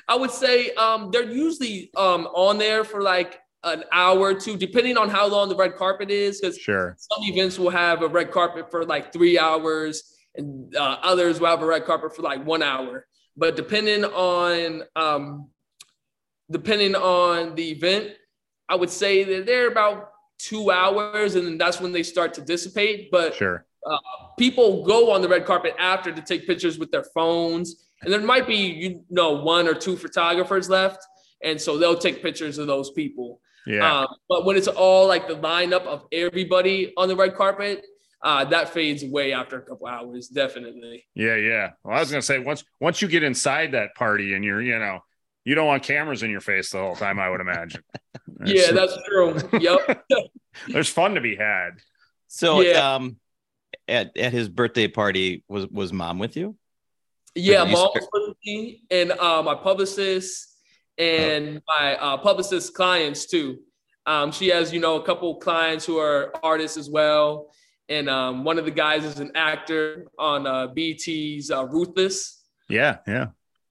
[0.08, 4.56] I would say um they're usually um on there for like an hour or two,
[4.56, 6.40] depending on how long the red carpet is.
[6.40, 6.96] Because sure.
[6.98, 11.48] some events will have a red carpet for like three hours, and uh, others will
[11.48, 13.06] have a red carpet for like one hour.
[13.36, 15.50] But depending on um,
[16.50, 18.12] depending on the event,
[18.70, 20.11] I would say that they're about
[20.42, 23.10] two hours, and then that's when they start to dissipate.
[23.10, 23.64] But Sure.
[24.38, 28.20] people go on the red carpet after to take pictures with their phones and there
[28.20, 31.04] might be you know one or two photographers left
[31.42, 34.02] and so they'll take pictures of those people Yeah.
[34.02, 37.84] um, but when it's all like the lineup of everybody on the red carpet
[38.22, 41.70] uh, that fades away after a couple hours definitely Yeah, yeah.
[41.82, 44.78] Well, I was gonna say once once you get inside that party and you're, you
[44.78, 45.00] know,
[45.44, 47.18] you don't want cameras in your face the whole time.
[47.18, 47.82] I would imagine.
[48.44, 50.04] yeah There's- that's true yep
[50.68, 51.70] there's fun to be had.
[52.28, 52.94] So, Yeah.
[52.94, 53.16] um,
[53.88, 56.56] at at his birthday party, was was mom with you?
[57.34, 60.48] Yeah, mom start- was with me and uh, my publicist
[60.98, 63.58] and my uh, publicist clients too.
[64.06, 67.50] Um, she has, you know, a couple clients who are artists as well.
[67.88, 72.98] And um, one of the guys is an actor on uh, BET's uh, Ruthless Yeah,
[73.06, 73.26] yeah.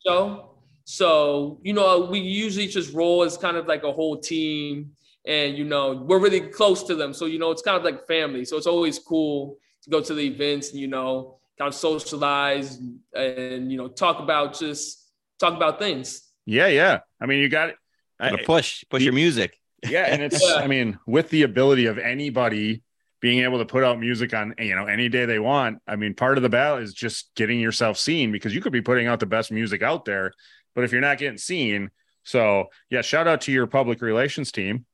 [0.05, 0.50] show.
[0.91, 4.91] So, you know, we usually just roll as kind of like a whole team.
[5.25, 7.13] And, you know, we're really close to them.
[7.13, 8.43] So, you know, it's kind of like family.
[8.43, 12.77] So it's always cool to go to the events and, you know, kind of socialize
[12.77, 16.27] and, and you know talk about just talk about things.
[16.45, 16.99] Yeah, yeah.
[17.21, 17.75] I mean, you got it.
[18.19, 19.59] Gotta push, push your music.
[19.87, 20.55] Yeah, and it's Yeah.
[20.55, 22.81] I mean, with the ability of anybody
[23.19, 25.79] being able to put out music on you know any day they want.
[25.87, 28.81] I mean, part of the battle is just getting yourself seen because you could be
[28.81, 30.33] putting out the best music out there,
[30.75, 31.91] but if you're not getting seen,
[32.23, 34.85] so yeah, shout out to your public relations team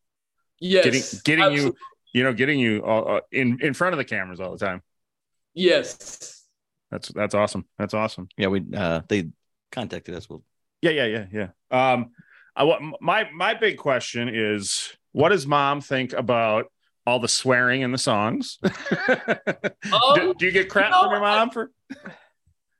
[0.60, 1.80] Yes, getting getting you absolutely.
[2.14, 4.82] you know getting you uh, uh, in in front of the cameras all the time.
[5.54, 6.44] Yes.
[6.90, 7.66] That's that's awesome.
[7.78, 8.30] That's awesome.
[8.38, 9.30] Yeah, we uh they
[9.72, 10.30] contacted us.
[10.30, 10.44] We'll
[10.82, 11.26] Yeah, yeah, yeah,
[11.72, 11.92] yeah.
[11.92, 12.12] Um,
[12.56, 16.72] I wa- my my big question is, what does mom think about
[17.06, 18.58] all the swearing in the songs?
[18.64, 18.72] do,
[19.94, 21.72] Um, do you get crap no, from your mom for?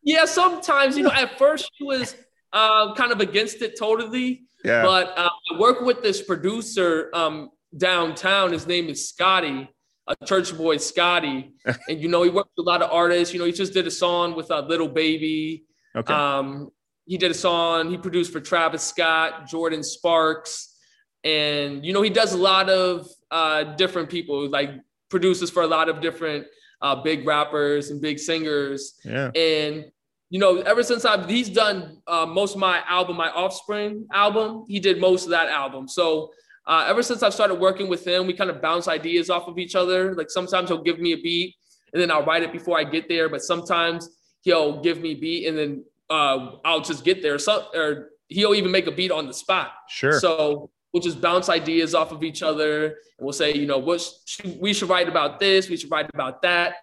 [0.04, 1.12] Yeah, sometimes you know.
[1.12, 2.16] At first, she was
[2.54, 7.50] uh, kind of against it totally, Yeah, but uh, I work with this producer um,
[7.78, 8.52] downtown.
[8.52, 9.70] His name is Scotty,
[10.08, 11.54] a church boy, Scotty,
[11.90, 13.34] and you know he works with a lot of artists.
[13.34, 15.66] You know, he just did a song with a Lil Baby.
[15.96, 16.70] okay, Um,
[17.06, 17.90] he did a song.
[17.90, 20.76] He produced for Travis Scott, Jordin Sparks,
[21.24, 24.72] and you know he does a lot of uh, different people, like
[25.10, 26.46] produces for a lot of different
[26.82, 28.94] uh, big rappers and big singers.
[29.04, 29.86] yeah, And
[30.30, 34.66] you know, ever since I've he's done uh, most of my album, my Offspring album,
[34.68, 35.88] he did most of that album.
[35.88, 36.32] So
[36.66, 39.58] uh, ever since I've started working with him, we kind of bounce ideas off of
[39.58, 40.14] each other.
[40.16, 41.56] Like sometimes he'll give me a beat
[41.94, 43.30] and then I'll write it before I get there.
[43.30, 44.10] But sometimes
[44.42, 47.40] he'll give me beat and then uh, I'll just get there.
[47.40, 49.72] So or he'll even make a beat on the spot.
[49.88, 50.20] sure.
[50.20, 54.02] So we'll just bounce ideas off of each other, and we'll say, you know, what
[54.26, 56.76] sh- we should write about this, we should write about that.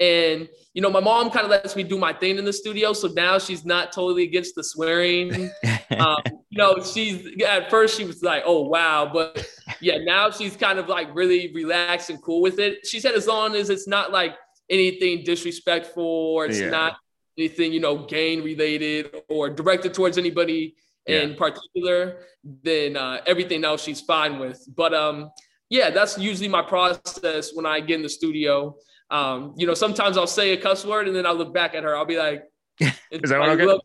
[0.00, 2.92] And you know, my mom kind of lets me do my thing in the studio,
[2.92, 5.50] so now she's not totally against the swearing.
[5.98, 9.44] um, you know, she's at first she was like, "Oh wow," but
[9.80, 12.86] yeah, now she's kind of like really relaxed and cool with it.
[12.86, 14.36] She said, as long as it's not like
[14.70, 16.70] anything disrespectful or it's Yeah.
[16.70, 16.96] not
[17.36, 20.74] anything you know gang related or directed towards anybody
[21.06, 24.62] in particular, then uh, everything else she's fine with.
[24.76, 25.30] But um,
[25.70, 28.76] yeah, that's usually my process when I get in the studio.
[29.10, 31.82] Um, you know, sometimes I'll say a cuss word and then I'll look back at
[31.84, 31.96] her.
[31.96, 32.44] I'll be like,
[32.80, 33.64] Is that what like, okay?
[33.64, 33.84] look,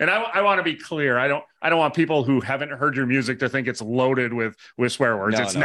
[0.00, 1.18] And I, I want to be clear.
[1.18, 4.32] I don't I don't want people who haven't heard your music to think it's loaded
[4.32, 5.36] with with swear words.
[5.36, 5.60] No, it's no.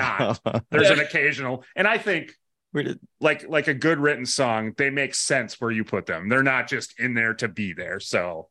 [0.45, 0.63] not.
[0.69, 0.93] There's Yeah.
[0.93, 2.33] an occasional, and I think
[2.75, 6.27] did like like a good written song, they make sense where you put them.
[6.27, 7.99] They're not just in there to be there.
[8.01, 8.49] So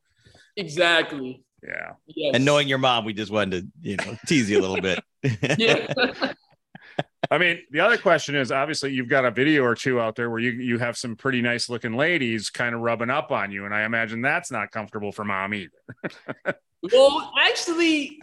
[0.56, 1.42] exactly.
[1.62, 1.92] yeah.
[2.06, 2.34] Yes.
[2.34, 5.00] and knowing your mom, we just wanted to, you know, tease you a little bit.
[5.58, 6.32] yeah.
[7.32, 10.28] I mean, the other question is obviously you've got a video or two out there
[10.28, 13.64] where you you have some pretty nice looking ladies kind of rubbing up on you,
[13.64, 15.70] and I imagine that's not comfortable for mom either.
[16.92, 18.20] well, actually,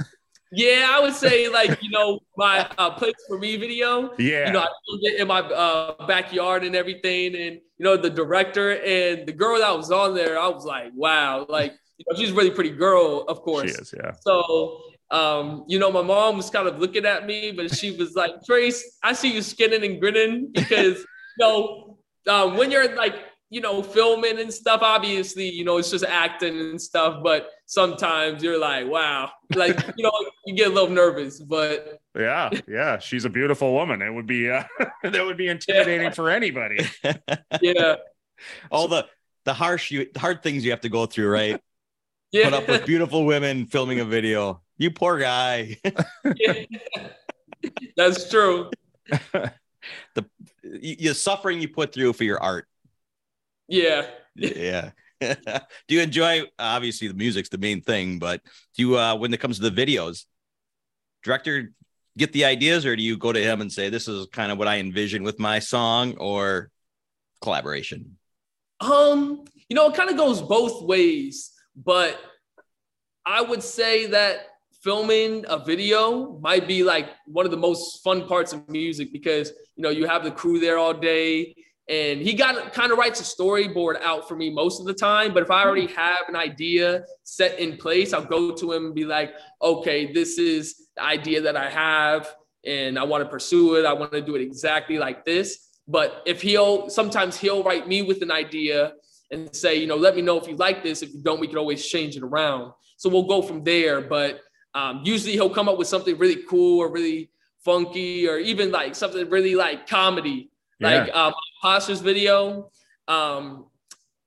[0.52, 4.14] yeah, I would say like you know my uh, place for me video.
[4.20, 7.98] Yeah, You know, I filmed it in my uh, backyard and everything, and you know
[7.98, 10.40] the director and the girl that was on there.
[10.40, 13.72] I was like, wow, like you know, she's a really pretty girl, of course.
[13.72, 13.92] she is.
[13.98, 17.96] Yeah, So, um, you know, my mom was kind of looking at me, but she
[17.96, 21.00] was like, Trace, I see you skinning and grinning because,
[21.38, 23.16] you know, um, when you're like,
[23.50, 28.44] you know, filming and stuff, obviously, you know, it's just acting and stuff, but sometimes
[28.44, 30.12] you're like, wow, like, you know,
[30.46, 33.00] you get a little nervous, but yeah, yeah.
[33.00, 34.04] She's a beautiful woman.
[34.04, 34.64] It would be uh,
[35.04, 36.88] that would be intimidating for anybody.
[37.62, 37.96] yeah,
[38.70, 39.08] All the
[39.46, 41.60] the harsh you hard things you have to go through, right?
[42.32, 42.46] yeah.
[42.46, 44.62] Put up with beautiful women filming a video.
[44.80, 45.78] You poor guy.
[46.36, 46.64] yeah.
[47.98, 48.72] That's true.
[49.10, 50.26] the
[50.64, 52.66] you, you suffering you put through for your art.
[53.68, 54.08] Yeah.
[54.36, 54.92] Yeah.
[55.20, 55.36] do
[55.90, 58.42] you enjoy obviously the music's the main thing, but
[58.76, 60.26] do you uh when it comes to the videos,
[61.24, 61.74] director
[62.18, 64.58] get the ideas or do you go to him and say this is kind of
[64.58, 66.72] what I envision with my song or
[67.42, 68.18] collaboration?
[68.80, 72.18] Um, you know, it kind of goes both ways, but
[73.26, 74.49] I would say that
[74.82, 79.52] filming a video might be like one of the most fun parts of music because
[79.76, 81.56] you know you have the crew there all day.
[81.90, 85.34] And he got kind of writes a storyboard out for me most of the time
[85.34, 88.94] but if i already have an idea set in place i'll go to him and
[88.94, 93.76] be like okay this is the idea that i have and i want to pursue
[93.76, 93.86] it.
[93.86, 95.68] I want to do it exactly like this.
[95.88, 98.94] But if he'll sometimes he'll write me with an idea
[99.32, 101.02] and say you know let me know if you like this.
[101.02, 102.74] If you don't we can always change it around.
[102.98, 104.42] So we'll go from there but
[104.80, 107.30] um, usually he'll come up with something really cool or really
[107.66, 111.14] funky or even like something really like comedy like Yeah.
[111.26, 112.72] um, Imposters video.
[113.08, 113.66] Um,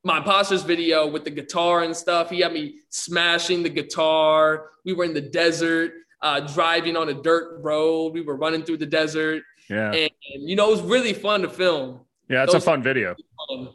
[0.05, 2.29] my Imposters video with the guitar and stuff.
[2.29, 4.71] He had me smashing the guitar.
[4.85, 8.13] We were in the desert, uh, driving on a dirt road.
[8.13, 11.43] We were running through the desert, Yeah, and, and, you know it was really fun
[11.43, 12.01] to film.
[12.29, 12.43] yeah.
[12.45, 13.15] It's a fun video.
[13.51, 13.71] Um,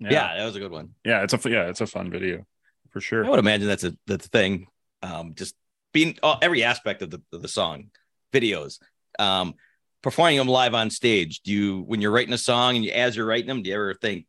[0.00, 0.36] Yeah.
[0.36, 0.90] that was a good one.
[1.04, 2.44] Yeah, it's a yeah, it's a fun video
[2.90, 3.24] for sure.
[3.24, 4.66] I would imagine that's a that's a thing.
[5.02, 5.54] Um, just
[5.92, 7.90] being all, every aspect of the of the song,
[8.32, 8.78] videos,
[9.18, 9.54] um,
[10.02, 11.40] performing them live on stage.
[11.40, 13.76] Do you when you're writing a song and you as you're writing them, do you
[13.76, 14.26] ever think,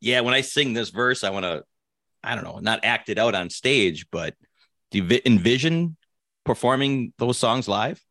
[0.00, 1.62] yeah, when I sing this verse, I want to,
[2.22, 4.34] I don't know, not act it out on stage, but
[4.90, 5.96] do you vi- envision
[6.44, 8.02] performing those songs live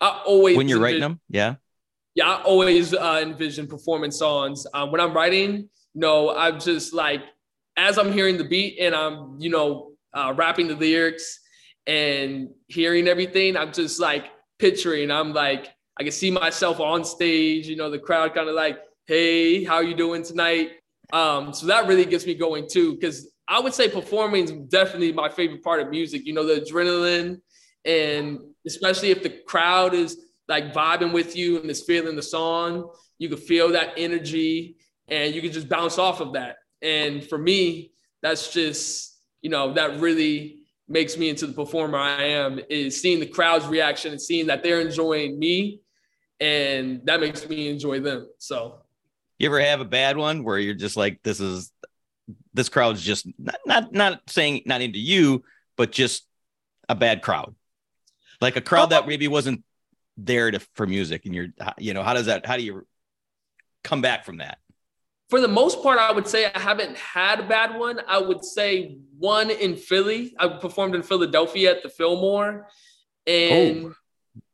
[0.00, 1.20] I always when you're envision- writing them?
[1.28, 1.54] Yeah.
[2.14, 4.66] Yeah, I always uh, envision performing songs.
[4.72, 7.20] Um, when I'm writing, no, I'm just like,
[7.76, 11.26] as I'm hearing the beat and I'm, you know, uh, rapping the lyrics
[11.86, 14.24] and hearing everything, I'm just like
[14.58, 15.10] picturing.
[15.10, 17.68] I'm like, I can see myself on stage.
[17.68, 20.72] You know, the crowd kind of like, "Hey, how you doing tonight?"
[21.12, 25.12] Um, so that really gets me going too, because I would say performing is definitely
[25.12, 26.26] my favorite part of music.
[26.26, 27.40] You know, the adrenaline,
[27.84, 32.90] and especially if the crowd is like vibing with you and is feeling the song,
[33.18, 34.76] you can feel that energy
[35.08, 36.56] and you can just bounce off of that.
[36.82, 39.15] And for me, that's just,
[39.46, 40.56] you know, that really
[40.88, 44.64] makes me into the performer I am is seeing the crowd's reaction and seeing that
[44.64, 45.82] they're enjoying me
[46.40, 48.26] and that makes me enjoy them.
[48.38, 48.80] So
[49.38, 51.70] You ever have a bad one where you're just like, this is
[52.54, 55.44] this crowd's just not not not saying not into you,
[55.76, 56.26] but just
[56.88, 57.54] a bad crowd,
[58.40, 59.06] like a crowd that oh.
[59.06, 59.62] maybe wasn't
[60.16, 62.84] there to for music, and you're you know how does that how do you
[63.84, 64.58] come back from that?
[65.28, 68.00] For the most part, I would say I haven't had a bad one.
[68.06, 70.34] I would say one in Philly.
[70.38, 72.68] I performed in Philadelphia at the Fillmore,
[73.26, 73.94] and oh.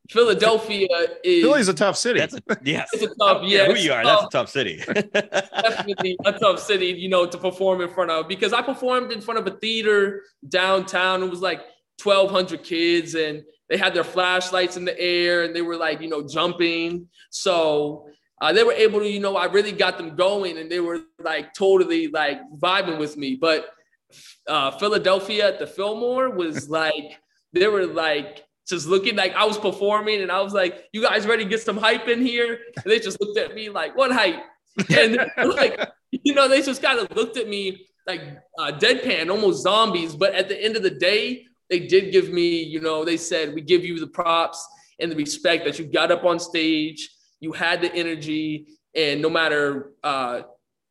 [0.08, 0.88] Philadelphia
[1.22, 2.20] is Philly's a tough city.
[2.20, 2.88] That's a yes.
[2.92, 4.30] it's a I tough, don't yeah, who you are, tough.
[4.30, 4.82] that's a tough city.
[5.12, 9.20] definitely a tough city, you know, to perform in front of because I performed in
[9.20, 11.22] front of a theater downtown.
[11.22, 11.60] It was like
[12.02, 16.08] 1,200 kids and they had their flashlights in the air and they were like, you
[16.08, 17.08] know, jumping.
[17.30, 18.06] So
[18.42, 21.02] uh, they were able to, you know, I really got them going and they were
[21.20, 23.36] like totally like vibing with me.
[23.36, 23.70] But
[24.48, 27.20] uh, Philadelphia at the Fillmore was like,
[27.52, 31.24] they were like, just looking like I was performing and I was like, you guys
[31.24, 32.58] ready to get some hype in here?
[32.76, 34.42] And they just looked at me like, what hype?
[34.90, 35.78] And like,
[36.10, 38.22] you know, they just kind of looked at me like
[38.58, 40.16] uh, deadpan, almost zombies.
[40.16, 43.54] But at the end of the day, they did give me, you know, they said,
[43.54, 44.66] we give you the props
[44.98, 47.08] and the respect that you got up on stage,
[47.42, 50.42] you had the energy, and no matter uh,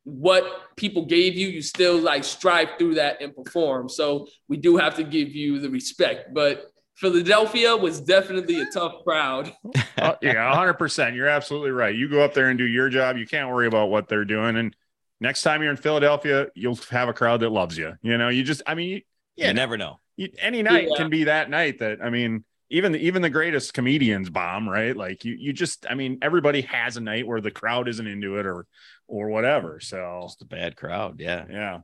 [0.04, 0.44] what
[0.76, 3.88] people gave you, you still like strive through that and perform.
[3.88, 6.34] So we do have to give you the respect.
[6.34, 9.52] But Philadelphia was definitely a tough crowd.
[9.98, 11.14] Oh, yeah, hundred percent.
[11.14, 11.94] You're absolutely right.
[11.94, 13.16] You go up there and do your job.
[13.16, 14.56] You can't worry about what they're doing.
[14.56, 14.74] And
[15.20, 17.92] next time you're in Philadelphia, you'll have a crowd that loves you.
[18.02, 19.00] You know, you just, I mean, you,
[19.36, 20.00] yeah, you never know.
[20.16, 20.96] you, any night Yeah.
[20.96, 24.96] can be that night that I mean, even the, even the greatest comedians bomb, right?
[24.96, 28.38] Like you, you just, I mean, everybody has a night where the crowd isn't into
[28.38, 28.66] it or
[29.06, 29.78] or whatever.
[29.78, 31.44] So Just a bad crowd, yeah.
[31.50, 31.80] yeah,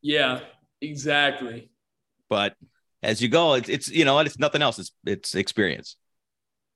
[0.00, 0.40] Yeah,
[0.80, 1.70] exactly.
[2.28, 2.54] But
[3.02, 4.78] as you go, it's it's you know it's nothing else.
[4.78, 5.96] It's it's experience.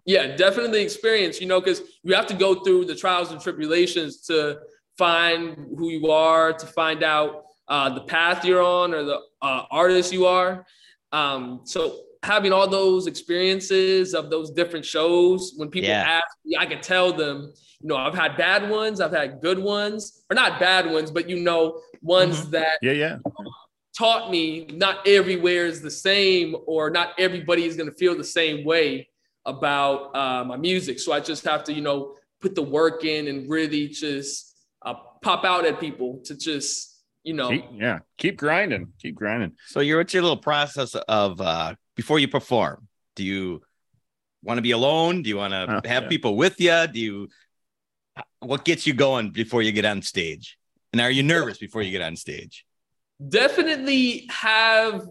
[0.05, 4.23] Yeah, definitely experience, you know, because you have to go through the trials and tribulations
[4.23, 4.59] to
[4.99, 9.65] find who you are, to find out uh, the path you're on or the uh,
[9.71, 10.67] artist you are.
[11.13, 16.21] Um, so having all those experiences of those different shows, when people Yeah.
[16.23, 19.59] ask me, I can tell them, you know, I've had bad ones, I've had good
[19.59, 23.17] ones, or not bad ones, but you know, ones that yeah, yeah.
[23.97, 28.25] taught me not everywhere is the same or not everybody is going to feel the
[28.25, 29.09] same way
[29.45, 33.29] about uh, my music so i just have to you know put the work in
[33.29, 38.37] and really just uh, pop out at people to just you know Keep, yeah, keep
[38.37, 39.53] grinding, keep grinding.
[39.69, 42.89] So you're what's your little process of uh before you perform?
[43.17, 43.63] Do you
[44.43, 45.23] want to be alone?
[45.23, 46.09] Do you want to Oh, have yeah.
[46.09, 46.87] people with you?
[46.87, 47.29] Do you
[48.41, 50.59] what gets you going before you get on stage?
[50.93, 52.65] And are you nervous before you get on stage?
[53.29, 55.07] definitely have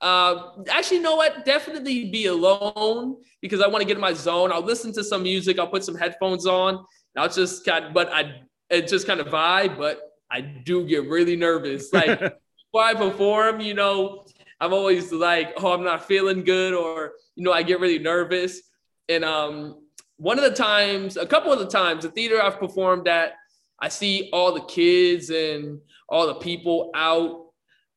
[0.00, 4.12] uh actually you know what definitely be alone because i want to get in my
[4.12, 6.84] zone i'll listen to some music i'll put some headphones on and
[7.16, 8.40] i'll just kind of but i
[8.70, 10.00] it just kind of vibe but
[10.32, 14.24] i do get really nervous like before i perform you know
[14.64, 18.62] i'm always like oh i'm not feeling good or you know i get really nervous
[19.08, 19.80] and um
[20.16, 23.32] one of the times a couple of the times the theater i've performed at
[23.80, 27.44] i see all the kids and all the people out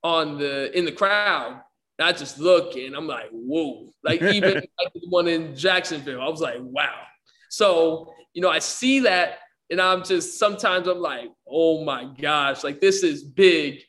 [0.03, 1.61] on the in the crowd.
[1.99, 3.91] And I just look and I'm like, whoa.
[4.03, 7.01] Like even like the one in Jacksonville, I was like, wow.
[7.49, 9.39] So, you know, I see that
[9.69, 13.81] and I'm just sometimes I'm like, oh my gosh, like this is big.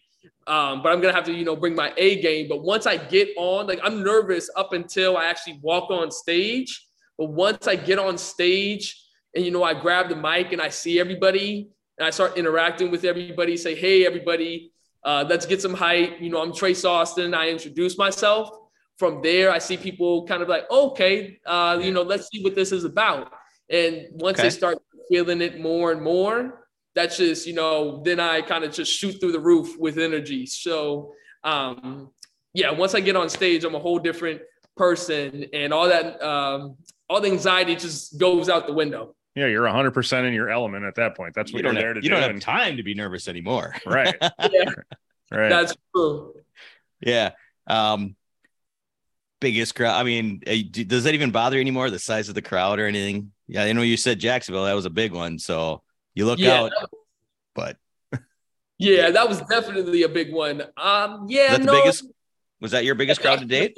[0.49, 2.49] Um, but I'm gonna have to, you know, bring my A game.
[2.49, 6.87] But once I get on, like I'm nervous up until I actually walk on stage.
[7.19, 9.01] But once I get on stage
[9.35, 11.69] and you know, I grab the mic and I see everybody,
[11.99, 14.73] and I start interacting with everybody, say, hey, everybody,
[15.05, 16.21] uh, let's get some hype.
[16.21, 17.35] You know, I'm Trace Austin.
[17.35, 18.51] I introduce myself.
[18.99, 22.57] From there, I see people kind of like, okay, uh, you know, let's see what
[22.57, 23.33] this is about.
[23.71, 24.49] And once okay.
[24.49, 24.79] they start
[25.09, 26.67] feeling it more and more,
[26.99, 30.47] that's just, you know, then I kind of just shoot through the roof with energy.
[30.47, 31.13] So,
[31.45, 32.11] um,
[32.53, 34.41] yeah, once I get on stage, I'm a whole different
[34.77, 36.77] person, and all that, um,
[37.09, 39.15] all the anxiety just goes out the window.
[39.37, 41.35] Yeah, you're 100 percent in your element at that point.
[41.37, 42.09] That's what you are there to you do.
[42.09, 43.77] You don't have time to be nervous anymore.
[43.87, 44.17] Right.
[44.51, 44.71] yeah.
[45.31, 45.49] Right.
[45.49, 46.35] That's true.
[47.01, 47.31] Yeah.
[47.69, 48.17] Um,
[49.41, 49.95] biggest crowd.
[49.95, 51.91] I mean, uh, does that even bother you anymore?
[51.91, 53.31] The size of the crowd or anything?
[53.47, 54.65] Yeah, I know you said Jacksonville.
[54.65, 55.39] That was a big one.
[55.39, 55.83] So
[56.19, 56.73] you look yeah, out,
[57.55, 57.77] but
[58.79, 60.63] yeah, that was definitely a big one.
[60.77, 62.07] Um, yeah, no, biggest.
[62.61, 63.77] Was that your biggest crowd to date?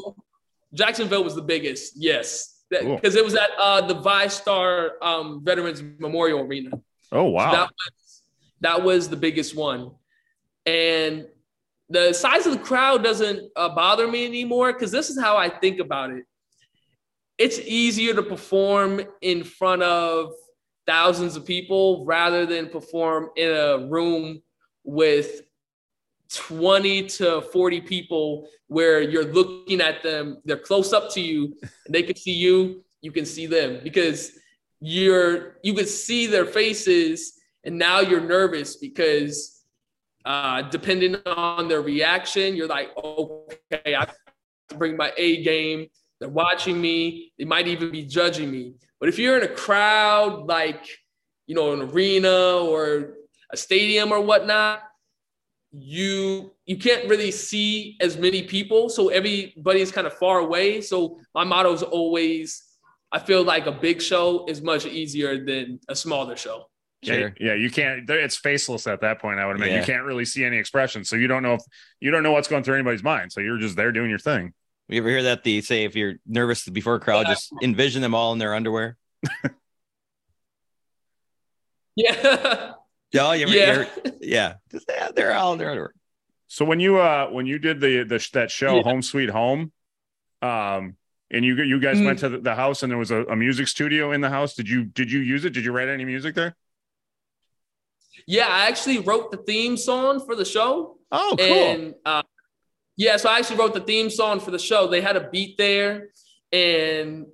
[0.72, 1.92] Jacksonville was the biggest.
[1.96, 3.18] Yes, because cool.
[3.18, 6.70] it was at uh, the VyStar um, Veterans Memorial Arena.
[7.12, 8.22] Oh wow, so that was
[8.62, 9.90] that was the biggest one,
[10.64, 11.26] and
[11.90, 15.50] the size of the crowd doesn't uh, bother me anymore because this is how I
[15.50, 16.24] think about it.
[17.36, 20.32] It's easier to perform in front of
[20.90, 24.42] thousands of people rather than perform in a room
[24.82, 25.42] with
[26.32, 31.54] 20 to 40 people where you're looking at them, they're close up to you,
[31.88, 34.32] they can see you, you can see them because
[34.80, 37.34] you're you can see their faces
[37.64, 39.62] and now you're nervous because
[40.24, 44.08] uh depending on their reaction, you're like, okay, I
[44.76, 45.86] bring my A game.
[46.18, 48.74] They're watching me, they might even be judging me.
[49.00, 50.86] But if you're in a crowd like
[51.50, 53.14] you know, an arena or
[53.52, 54.82] a stadium or whatnot,
[55.72, 61.16] you you can't really see as many people so everybody's kind of far away so
[61.32, 62.64] my motto is always
[63.12, 66.64] i feel like a big show is much easier than a smaller show
[67.02, 67.18] Sure.
[67.18, 68.10] Yeah, yeah, you can't.
[68.10, 69.40] It's faceless at that point.
[69.40, 69.80] I would imagine yeah.
[69.80, 71.62] you can't really see any expression, so you don't know if
[71.98, 73.32] you don't know what's going through anybody's mind.
[73.32, 74.52] So you're just there doing your thing.
[74.90, 75.44] You ever hear that?
[75.44, 77.34] They say if you're nervous before a crowd, yeah.
[77.34, 78.96] just envision them all in their underwear.
[81.94, 82.72] yeah.
[83.14, 83.86] Oh, you yeah,
[84.20, 84.54] yeah.
[85.14, 85.92] They're all there.
[86.48, 88.82] So when you uh when you did the the that show yeah.
[88.82, 89.70] Home Sweet Home,
[90.42, 90.96] um,
[91.30, 92.06] and you you guys mm.
[92.06, 94.54] went to the, the, house and there was a, a, music studio in the house.
[94.54, 95.50] Did you did you use it?
[95.50, 96.56] Did you write any music there?
[98.26, 100.98] Yeah, I actually wrote the theme song for the show.
[101.12, 101.46] Oh, cool.
[101.46, 102.22] And uh,
[103.00, 104.86] yeah, so I actually wrote the theme song for the show.
[104.86, 106.10] They had a beat there,
[106.52, 107.24] and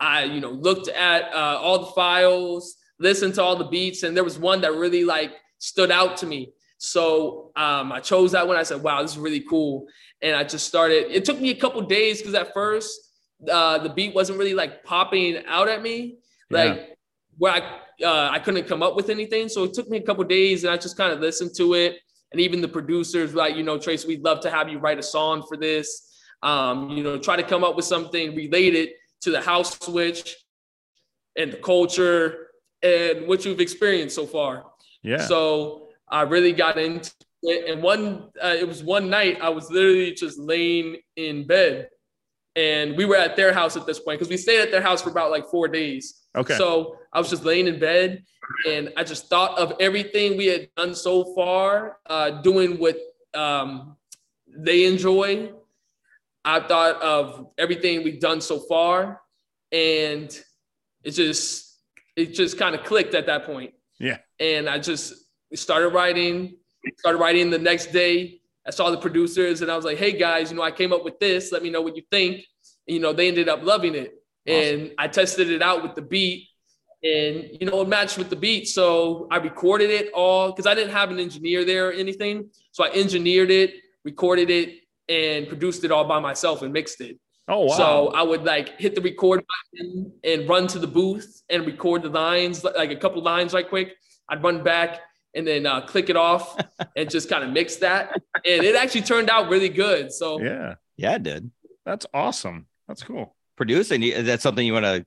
[0.00, 4.16] I you know looked at uh, all the files listened to all the beats, and
[4.16, 6.52] there was one that really like stood out to me.
[6.78, 8.56] So um, I chose that one.
[8.56, 9.86] I said, "Wow, this is really cool,"
[10.20, 11.06] and I just started.
[11.12, 12.98] It took me a couple days because at first
[13.48, 16.16] uh, the beat wasn't really like popping out at me,
[16.50, 16.86] like yeah.
[17.38, 17.58] where I
[18.04, 19.48] uh, I couldn't come up with anything.
[19.48, 21.98] So it took me a couple days, and I just kind of listened to it.
[22.34, 25.04] And even the producers, like you know, Trace, we'd love to have you write a
[25.04, 26.18] song for this.
[26.42, 28.88] Um, you know, try to come up with something related
[29.20, 30.34] to the house switch
[31.38, 32.48] and the culture
[32.82, 34.64] and what you've experienced so far.
[35.04, 35.18] Yeah.
[35.18, 37.12] So I really got into
[37.44, 37.70] it.
[37.70, 41.88] And one, uh, it was one night I was literally just laying in bed
[42.56, 45.02] and we were at their house at this point because we stayed at their house
[45.02, 46.23] for about like four days.
[46.36, 46.56] Okay.
[46.56, 48.24] So I was just laying in bed
[48.68, 52.96] and I just thought of everything we had done so far, uh, doing what
[53.34, 53.96] um,
[54.48, 55.52] they enjoy.
[56.44, 59.22] I thought of everything we've done so far,
[59.72, 60.28] and
[61.02, 61.78] it just
[62.16, 63.72] it just kind of clicked at that point.
[63.98, 64.18] Yeah.
[64.38, 65.14] And I just
[65.54, 66.56] started writing,
[66.98, 68.40] started writing the next day.
[68.66, 71.04] I saw the producers and I was like, hey guys, you know, I came up
[71.04, 71.52] with this.
[71.52, 72.36] Let me know what you think.
[72.86, 74.14] And, you know, they ended up loving it.
[74.48, 74.80] Awesome.
[74.80, 76.48] And I tested it out with the beat
[77.02, 78.66] and, you know, it matched with the beat.
[78.68, 82.50] So I recorded it all because I didn't have an engineer there or anything.
[82.72, 83.74] So I engineered it,
[84.04, 87.18] recorded it, and produced it all by myself and mixed it.
[87.46, 87.76] Oh wow!
[87.76, 92.02] So I would like hit the record button and run to the booth and record
[92.02, 93.96] the lines, like a couple lines, right quick.
[94.30, 95.00] I'd run back
[95.34, 96.58] and then uh, click it off
[96.96, 98.14] and just kind of mix that,
[98.46, 100.10] and it actually turned out really good.
[100.10, 101.50] So yeah, yeah, it did.
[101.84, 102.66] That's awesome.
[102.88, 103.36] That's cool.
[103.56, 105.06] Producing is that something you want to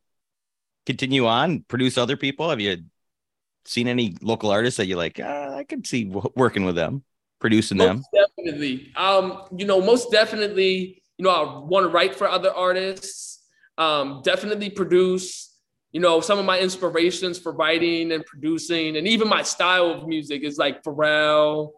[0.86, 1.64] continue on?
[1.68, 2.50] Produce other people?
[2.50, 2.84] Have you
[3.66, 5.20] seen any local artists that you like?
[5.20, 7.04] Uh, I could see working with them,
[7.40, 8.28] producing most them.
[8.38, 8.94] Definitely.
[8.96, 13.44] Um, you know, most definitely you know, I want to write for other artists,
[13.78, 15.46] um, definitely produce.
[15.92, 20.08] You know, some of my inspirations for writing and producing, and even my style of
[20.08, 21.72] music is like Pharrell,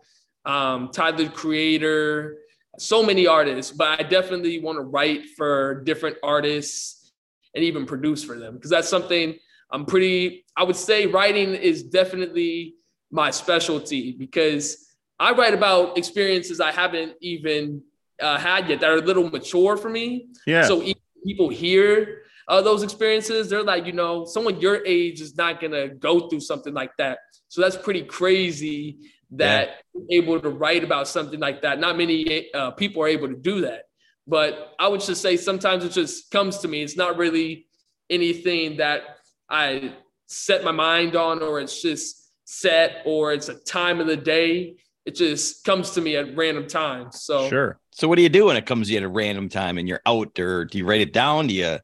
[0.46, 2.38] um, Tyler the Creator,
[2.80, 3.72] so many artists.
[3.72, 7.12] But I definitely want to write for different artists
[7.56, 9.36] and even produce for them because that's something
[9.72, 10.46] I'm pretty.
[10.56, 12.76] I would say writing is definitely
[13.12, 14.88] my specialty because
[15.20, 17.82] I write about experiences I haven't even
[18.22, 20.30] uh, had yet that are a little mature for me.
[20.46, 20.64] Yeah.
[20.64, 20.84] So
[21.26, 25.90] people hear uh, those experiences, they're like, you know, someone your age is not gonna
[25.90, 27.20] go through something like that.
[27.48, 28.98] So that's pretty crazy
[29.32, 30.20] that yeah.
[30.20, 31.80] able to write about something like that.
[31.80, 33.84] Not many uh, people are able to do that.
[34.28, 36.84] But I would just say sometimes it just comes to me.
[36.84, 37.66] It's not really
[38.10, 39.02] anything that
[39.50, 39.94] I
[40.28, 44.76] set my mind on, or it's just set, or it's a time of the day.
[45.06, 47.22] It just comes to me at random times.
[47.22, 47.80] So sure.
[47.92, 49.88] So what do you do when it comes to you at a random time and
[49.88, 51.48] you're out, or do you write it down?
[51.48, 51.80] Do you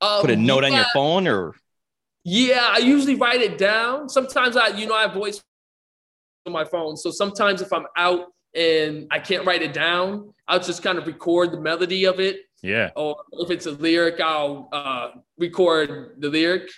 [0.00, 0.70] um, put a note yeah.
[0.70, 1.54] on your phone, or?
[2.24, 4.08] Yeah, I usually write it down.
[4.08, 5.42] Sometimes I, you know, I have voice
[6.52, 6.96] my phone.
[6.96, 11.06] So sometimes if I'm out and I can't write it down, I'll just kind of
[11.06, 12.40] record the melody of it.
[12.62, 12.90] Yeah.
[12.96, 16.70] Or if it's a lyric, I'll uh, record the lyric.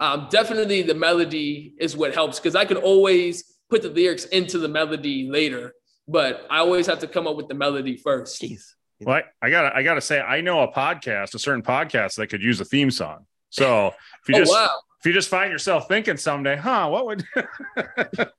[0.00, 4.58] Um, definitely the melody is what helps because I can always put the lyrics into
[4.58, 5.74] the melody later,
[6.06, 8.40] but I always have to come up with the melody first.
[8.40, 8.74] Jeez.
[9.00, 12.28] Well, I, I gotta I gotta say I know a podcast, a certain podcast that
[12.28, 13.26] could use a theme song.
[13.50, 17.06] So if you oh, just wow if you just find yourself thinking someday, huh, what
[17.06, 17.24] would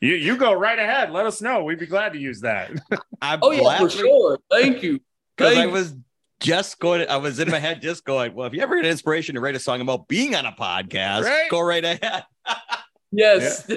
[0.00, 1.10] you you go right ahead?
[1.10, 1.64] Let us know.
[1.64, 2.70] We'd be glad to use that.
[3.20, 4.38] I'm oh yeah, for sure.
[4.50, 5.00] Thank you.
[5.36, 5.94] Because I was
[6.40, 9.34] just going, I was in my head just going, well, if you ever get inspiration
[9.34, 11.50] to write a song about being on a podcast, right?
[11.50, 12.24] go right ahead.
[13.12, 13.70] yes.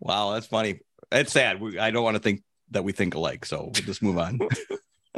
[0.00, 0.80] wow, that's funny.
[1.12, 1.60] It's sad.
[1.60, 4.38] We, I don't want to think that we think alike, so we'll just move on.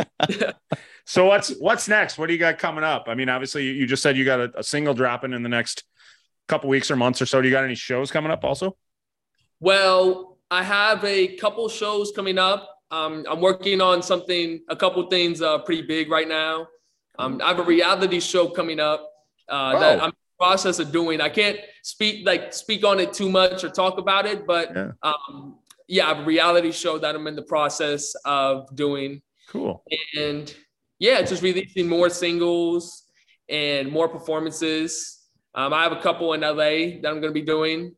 [1.05, 2.18] so what's what's next?
[2.18, 3.05] What do you got coming up?
[3.09, 5.84] I mean, obviously you just said you got a, a single dropping in the next
[6.49, 7.40] couple weeks or months or so.
[7.40, 8.76] Do you got any shows coming up also?
[9.61, 12.68] Well, I have a couple shows coming up.
[12.90, 16.68] Um, I'm working on something, a couple things uh, pretty big right now.
[17.18, 19.01] Um, I have a reality show coming up
[19.49, 19.80] uh, oh.
[19.80, 21.20] that I'm in the process of doing.
[21.20, 24.92] I can't speak like speak on it too much or talk about it, but yeah.
[25.03, 29.22] Um, yeah, I have a reality show that I'm in the process of doing.
[29.49, 29.82] Cool.
[30.16, 30.55] And
[30.99, 33.05] yeah, just releasing more singles
[33.49, 35.22] and more performances.
[35.55, 37.94] Um, I have a couple in LA that I'm going to be doing,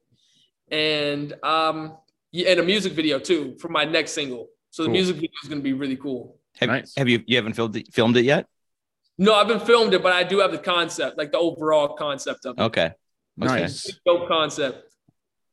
[0.70, 1.96] and um,
[2.32, 4.48] and a music video too for my next single.
[4.70, 4.94] So the cool.
[4.94, 6.38] music video is going to be really cool.
[6.58, 6.94] Have, nice.
[6.96, 8.46] have you you haven't filmed it, filmed it yet?
[9.18, 12.46] No, I've been filmed it, but I do have the concept, like the overall concept
[12.46, 12.62] of it.
[12.62, 12.92] Okay.
[13.36, 13.98] Nice.
[14.06, 14.94] Dope concept.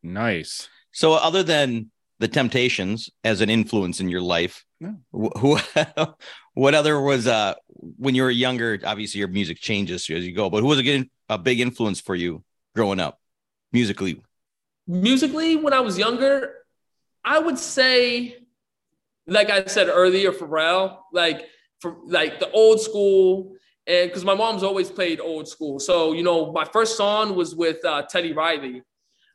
[0.04, 0.70] Nice.
[0.92, 4.66] So other than the Temptations as an influence in your life.
[4.80, 4.94] Yeah.
[5.12, 5.58] Who,
[6.54, 8.80] what other was uh when you were younger?
[8.84, 12.16] Obviously, your music changes as you go, but who was a, a big influence for
[12.16, 12.44] you
[12.76, 13.20] growing up,
[13.72, 14.22] musically?
[14.88, 16.54] Musically, when I was younger,
[17.26, 18.38] I would say,
[19.26, 21.46] like I said earlier, Pharrell, like
[21.82, 23.54] for like the old school,
[23.86, 27.56] and because my mom's always played old school, so you know, my first song was
[27.56, 28.84] with uh, Teddy Riley.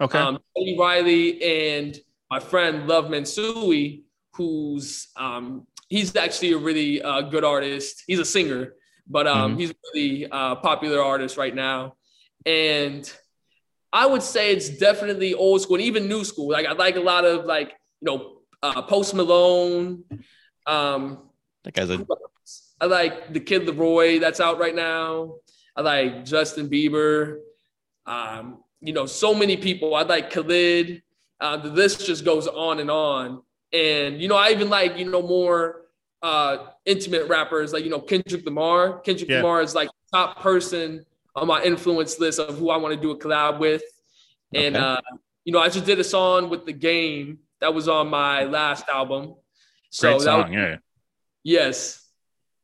[0.01, 1.99] Okay, um, Teddy Riley and
[2.30, 4.05] my friend Love Mansui,
[4.35, 8.05] who's um, he's actually a really uh, good artist.
[8.07, 8.74] He's a singer,
[9.07, 9.61] but um, mm-hmm.
[9.61, 11.97] he's a really uh, popular artist right now.
[12.47, 13.11] And
[13.93, 16.51] I would say it's definitely old school and even new school.
[16.51, 20.05] Like I like a lot of like you know uh, Post Malone.
[20.66, 21.18] Um,
[21.64, 22.05] that guy's a.
[22.80, 25.37] I like the Kid LAROI that's out right now.
[25.76, 27.39] I like Justin Bieber.
[28.07, 29.95] Um, you know, so many people.
[29.95, 31.03] I like Khalid.
[31.41, 33.43] Uh, the list just goes on and on.
[33.72, 35.82] And you know, I even like you know more
[36.22, 39.00] uh, intimate rappers like you know Kendrick Lamar.
[39.00, 39.38] Kendrick yeah.
[39.38, 41.04] Lamar is like top person
[41.34, 43.82] on my influence list of who I want to do a collab with.
[44.54, 44.66] Okay.
[44.66, 45.00] And uh,
[45.44, 48.88] you know, I just did a song with the game that was on my last
[48.88, 49.34] album.
[49.90, 50.76] So Great song, was, yeah.
[51.42, 51.98] Yes.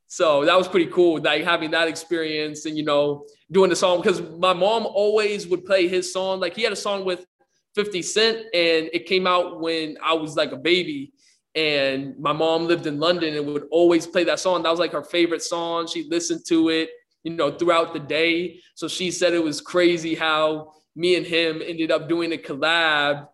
[0.07, 3.99] So that was pretty cool, like having that experience and you know doing the song
[3.99, 6.41] because my mom always would play his song.
[6.41, 7.27] Like he had a song with
[7.75, 11.13] 50 Cent, and it came out when I was like a baby.
[11.55, 14.63] And my mom lived in London and would always play that song.
[14.63, 15.87] That was like her favorite song.
[15.87, 16.91] She listened to it,
[17.25, 18.61] you know, throughout the day.
[18.75, 23.29] So she said it was crazy how me and him ended up doing a collab.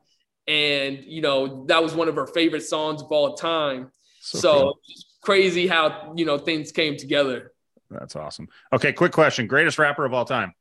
[0.47, 3.91] And, you know, that was one of her favorite songs of all time.
[4.21, 4.79] So, so cool.
[5.23, 7.53] crazy how, you know, things came together.
[7.91, 8.49] That's awesome.
[8.73, 9.47] Okay, quick question.
[9.47, 10.55] Greatest rapper of all time?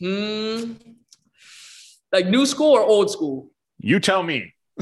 [0.00, 0.72] Hmm.
[2.12, 3.50] Like new school or old school?
[3.78, 4.54] You tell me.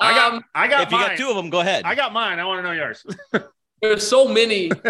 [0.00, 0.32] I got.
[0.32, 0.82] Um, I got.
[0.82, 1.00] If mine.
[1.00, 1.84] you got two of them, go ahead.
[1.84, 2.38] I got mine.
[2.38, 3.04] I want to know yours.
[3.82, 4.68] There's so many.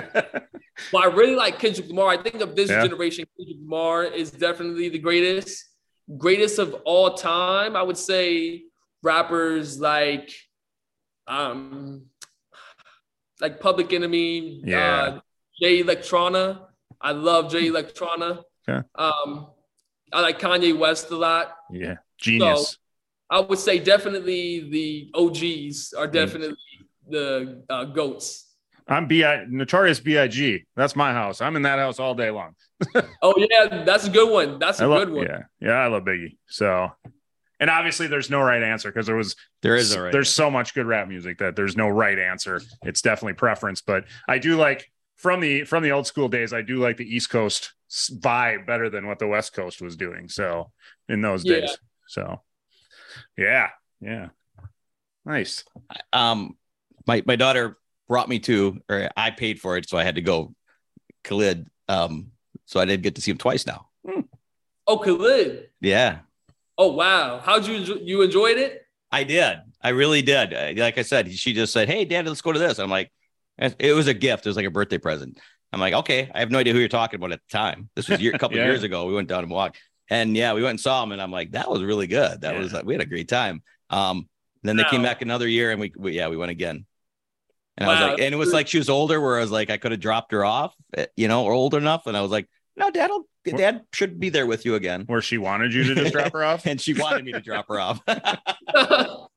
[0.93, 2.09] but I really like Kendrick Lamar.
[2.09, 2.83] I think of this yeah.
[2.83, 5.65] generation, Kendrick Lamar is definitely the greatest,
[6.17, 7.77] greatest of all time.
[7.77, 8.65] I would say
[9.03, 10.33] rappers like,
[11.27, 12.07] um,
[13.41, 15.21] like Public Enemy, yeah, uh,
[15.61, 16.61] Jay Electronica.
[17.01, 18.43] I love Jay Electronica.
[18.69, 18.87] Okay.
[18.95, 19.49] Um,
[20.13, 21.55] I like Kanye West a lot.
[21.71, 21.97] Yeah.
[22.19, 22.79] Genius.
[23.31, 26.57] I would say definitely the OGs are definitely
[27.09, 28.47] the uh, goats.
[28.89, 30.65] I'm bi notorious big.
[30.75, 31.43] That's my house.
[31.43, 32.55] I'm in that house all day long.
[33.23, 34.59] Oh yeah, that's a good one.
[34.59, 35.27] That's a love, good one.
[35.27, 36.37] Yeah, yeah, I love Biggie.
[36.47, 36.91] So,
[37.61, 40.13] and obviously, there's no right answer because there was There is a right.
[40.13, 42.63] there's so much good rap music that there's no right answer.
[42.83, 46.53] It's definitely preference, but I do like from the from the old school days.
[46.55, 50.29] I do like the East Coast vibe better than what the West Coast was doing.
[50.29, 50.71] So
[51.09, 51.61] in those Yeah.
[51.61, 52.41] days, so
[53.37, 53.69] yeah,
[54.01, 54.29] yeah,
[55.25, 55.65] nice.
[56.13, 56.57] um
[57.07, 57.77] my my daughter
[58.09, 60.55] brought me to or I paid for it, so I had to go
[61.25, 61.67] Khalid.
[61.89, 62.33] Um,
[62.67, 63.89] so I did get to see him twice now.
[64.87, 65.69] Oh, Khalid.
[65.81, 66.21] Yeah,
[66.79, 68.87] Oh wow, how'd you enjoy- you enjoyed it?
[69.11, 69.59] I did.
[69.83, 70.53] I really did.
[70.79, 73.11] Like I said, she just said, "Hey, Dad, let's go to this." I'm like,
[73.59, 74.47] it was a gift.
[74.47, 75.39] It was like a birthday present.
[75.73, 76.31] I'm like, okay.
[76.35, 77.91] I have no idea who you're talking about at the time.
[77.95, 78.65] This was year, a couple Yeah.
[78.65, 79.07] of years ago.
[79.07, 79.79] We went down and walked,
[80.09, 82.41] and yeah, we went and saw him, and I'm like, that was really good.
[82.41, 82.61] That Yeah.
[82.61, 83.63] was we had a great time.
[83.91, 84.29] Um,
[84.63, 86.85] then they came back another year, and we, we yeah, we went again.
[87.77, 89.71] And I was like, and it was like she was older, where I was like,
[89.71, 92.31] I could have dropped her off, eh, you know, or old enough, and I was
[92.31, 95.05] like, no, dad, will Dad should be there with you again.
[95.07, 96.67] Where she wanted you to just drop her off.
[96.67, 98.01] And she wanted me to drop her off.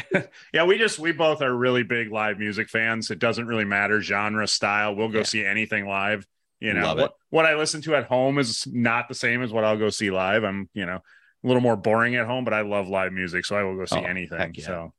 [0.52, 3.10] Yeah, we just we both are really big live music fans.
[3.10, 4.94] It doesn't really matter genre, style.
[4.94, 5.24] We'll go Yeah.
[5.24, 6.26] see anything live.
[6.60, 9.64] You know what, what I listen to at home is not the same as what
[9.64, 10.44] I'll go see live.
[10.44, 13.56] I'm you know a little more boring at home, but I love live music, so
[13.56, 14.54] I will go see Oh, anything.
[14.54, 14.64] yeah.
[14.64, 14.94] So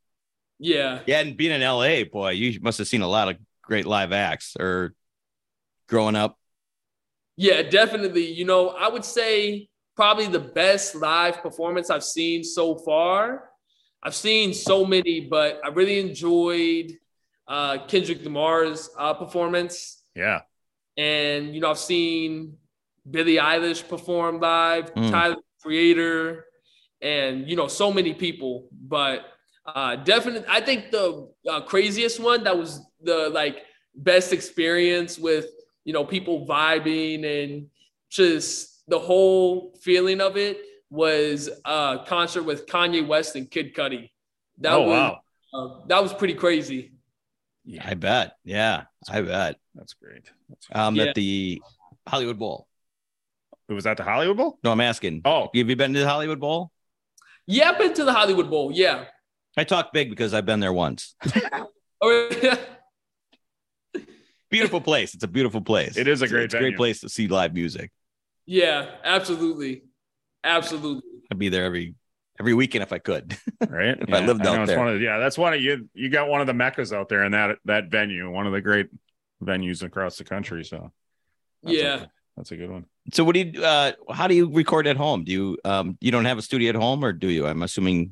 [0.60, 3.86] yeah, Yeah, and being in LA, boy, you must have seen a lot of great
[3.86, 4.94] live acts or
[5.88, 6.38] growing up.
[7.36, 8.32] yeah, definitely.
[8.32, 13.50] You know, I would say probably the best live performance I've seen so far.
[14.04, 16.92] I've seen so many, but I really enjoyed
[17.48, 20.04] uh, Kendrick Lamar's uh, performance.
[20.16, 20.42] yeah,
[20.98, 22.58] And, you know, I've seen
[23.10, 25.10] Billie Eilish perform live, Mm.
[25.12, 26.46] Tyler the Creator,
[27.02, 28.68] and, you know, so many people.
[28.72, 29.26] But
[29.66, 33.58] uh, definitely, I think the uh, craziest one that was the like
[33.96, 35.48] best experience with,
[35.86, 37.68] you know, people vibing and
[38.10, 40.58] just the whole feeling of it
[40.94, 44.12] was a concert with Kanye West and Kid Cudi.
[44.60, 45.20] That oh was wow,
[45.54, 46.94] uh, that was pretty crazy.
[47.84, 48.34] I bet.
[48.44, 49.56] Yeah, I bet.
[49.74, 50.30] that's great.
[50.50, 51.06] That's Um, Yeah.
[51.06, 51.62] at the
[52.08, 52.68] Hollywood Bowl.
[53.70, 54.60] Was that the Hollywood Bowl?
[54.64, 55.22] No, I'm asking.
[55.26, 56.72] Oh, Have you been to the Hollywood Bowl?
[57.48, 58.72] Yeah, I've been to the Hollywood Bowl.
[58.72, 59.06] Yeah.
[59.58, 61.16] I talk big because I've been there once.
[62.06, 62.30] Oh,
[64.50, 65.16] Beautiful place.
[65.16, 65.98] It's a beautiful place.
[65.98, 67.90] It is a great it's a great place to see live music.
[68.46, 69.84] yeah, absolutely.
[70.44, 71.02] Absolutely.
[71.32, 71.96] I'd be there every
[72.40, 73.38] every weekend if I could.
[73.68, 73.98] right.
[74.00, 74.78] If I lived know out there.
[74.80, 75.90] one of- yeah, that's one of you.
[75.94, 78.62] You got one of the meccas out there in that that venue, one of the
[78.62, 78.88] great
[79.44, 80.64] venues across the country.
[80.64, 80.92] So
[81.64, 81.96] that's Yeah.
[82.04, 82.86] a, that's a good one.
[83.12, 85.24] so what do you uh how do you record at home?
[85.24, 87.46] Do you um you don't have a studio at home or do you?
[87.48, 88.12] I'm assuming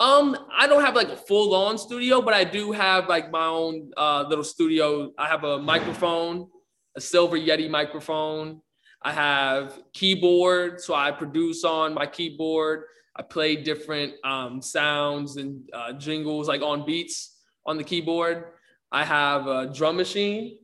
[0.00, 3.46] Um, I don't have like a full on studio, but I do have like my
[3.46, 5.12] own uh, little studio.
[5.16, 6.48] I have a microphone,
[6.96, 8.60] a silver Yeti microphone.
[9.04, 12.84] I have keyboard, so I produce on my keyboard.
[13.16, 17.36] I play different um, sounds and uh, jingles like on beats
[17.66, 18.44] on the keyboard.
[18.90, 20.58] I have a drum machine.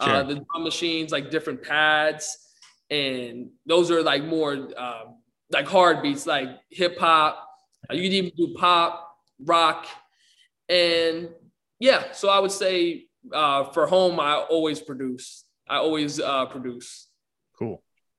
[0.00, 2.36] Uh, the drum machines like different pads,
[2.88, 5.16] and those are like more um,
[5.50, 7.44] like hard beats, like hip hop.
[7.90, 9.12] Uh, You can even do pop,
[9.44, 9.86] rock,
[10.68, 11.30] and
[11.80, 12.12] yeah.
[12.12, 15.44] So I would say uh, for home, I always produce.
[15.68, 17.07] I always uh, produce.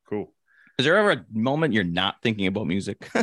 [0.10, 0.26] Cool.
[0.26, 0.34] Cool.
[0.78, 3.10] is there ever a moment you're not thinking about music?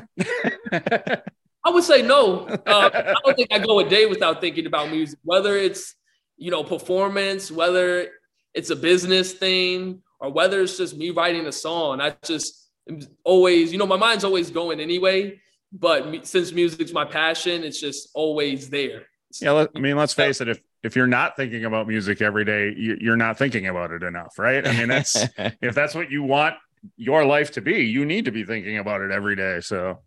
[0.71, 2.47] I would say no.
[2.47, 5.97] Uh, I don't think I go a day without thinking about music, whether it's
[6.37, 8.09] you know performance, whether
[8.55, 12.01] it's a business thing, or whether it's just me writing a song.
[12.01, 15.41] I just am always, you know, my mind's always going anyway.
[15.73, 19.07] But me, since music's my passion, it's just always there.
[19.43, 20.49] Yeah, let, I mean, let's face it.
[20.49, 24.05] If if you're not thinking about music every day, you, you're not thinking about it
[24.05, 24.65] enough, right?
[24.65, 25.17] I mean, that's
[25.61, 26.55] if that's what you want
[26.97, 29.61] your life to be, you need to be thinking about it every day.
[29.61, 29.99] So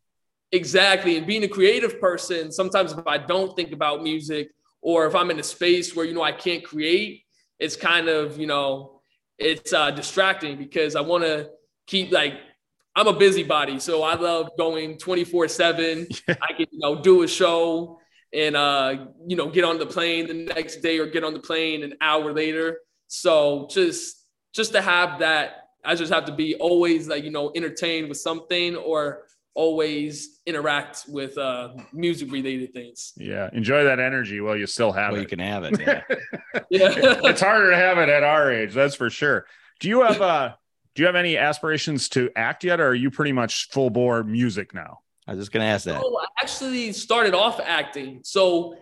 [0.52, 1.18] Exactly.
[1.18, 4.50] And being a creative person, sometimes if I don't think about music
[4.82, 7.24] or if I'm in a space where, you know, I can't create,
[7.60, 9.02] it's kind of, you know,
[9.38, 11.50] it's uh, distracting because I want to
[11.86, 12.34] keep like,
[12.96, 13.80] I'm a busybody.
[13.80, 16.08] So I love going 24 seven.
[16.28, 18.00] I can, you know, do a show
[18.34, 21.40] and, uh, you know, get on the plane the next day or get on the
[21.40, 22.80] plane an hour later.
[23.08, 27.52] So just, just to have that, I just have to be always like, you know,
[27.56, 29.24] entertained with something or
[29.56, 33.14] always interact with uh, music related things.
[33.18, 35.24] yeah, enjoy that energy while you still have well, it.
[35.24, 35.80] you can have it.
[35.80, 36.02] Yeah.
[36.70, 36.92] Yeah.
[37.24, 39.46] it's harder to have it at our age, that's for sure.
[39.80, 40.56] Do you have uh do
[40.96, 44.24] Do you have any aspirations to act yet, or are you pretty much full bore
[44.24, 45.00] music now?
[45.28, 46.02] I was just gonna ask that.
[46.04, 48.22] Oh, I actually started off acting.
[48.24, 48.76] So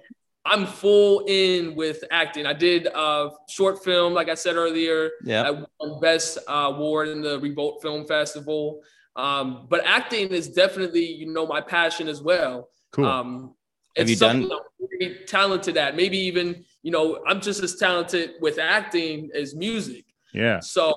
[0.48, 2.45] I'm full in with acting.
[2.45, 5.10] I did a short film, like I said earlier.
[5.24, 5.43] Yeah.
[5.43, 8.82] I won Best uh, Award in the Revolt Film Festival.
[9.16, 12.70] Um, but acting is definitely, you know, my passion as well.
[12.91, 13.06] Cool.
[13.06, 13.54] Um,
[13.98, 15.95] Have it's you something done- I'm very talented at.
[15.95, 20.06] Maybe even, you know, I'm just as talented with acting as music.
[20.34, 20.60] yeah.
[20.62, 20.95] So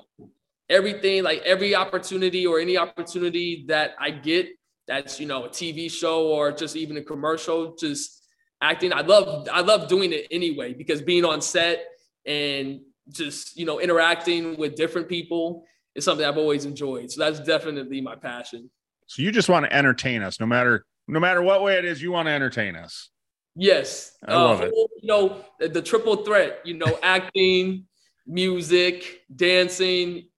[0.69, 4.47] everything, like every opportunity or any opportunity that I get,
[4.87, 8.20] that's you know a TV show or just even a commercial, just
[8.61, 8.93] acting.
[8.93, 11.85] I love I love doing it anyway because being on set
[12.25, 17.11] and just you know interacting with different people is something I've always enjoyed.
[17.11, 18.69] So that's definitely my passion.
[19.07, 22.01] So you just want to entertain us, no matter no matter what way it is.
[22.01, 23.09] You want to entertain us.
[23.55, 24.73] Yes, I love it.
[24.73, 26.59] You know the, the triple threat.
[26.63, 27.85] You know acting,
[28.25, 30.29] music, dancing,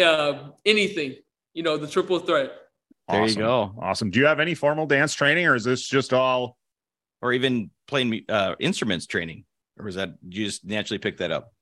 [0.00, 1.16] uh, anything.
[1.54, 2.52] You know the triple threat.
[3.08, 3.72] There you go.
[3.80, 4.10] Awesome.
[4.10, 6.56] Do you have any formal dance training, or is this just all?
[7.26, 9.46] Or even playing uh, instruments training,
[9.76, 11.52] or was that you just naturally pick that up?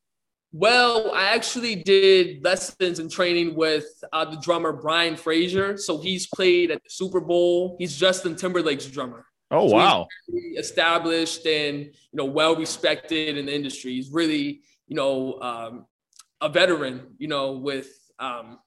[0.53, 5.79] Well, I actually did lessons and training with uh, the drummer Brian Frasier.
[5.79, 7.77] So he's played at the Super Bowl.
[7.79, 9.25] He's Justin Timberlake's drummer.
[9.51, 10.07] Oh So wow.
[10.29, 13.93] really established and you know well respected in the industry.
[13.93, 15.87] He's really you know um,
[16.43, 17.15] a veteran.
[17.17, 17.89] You know with
[18.19, 18.59] um,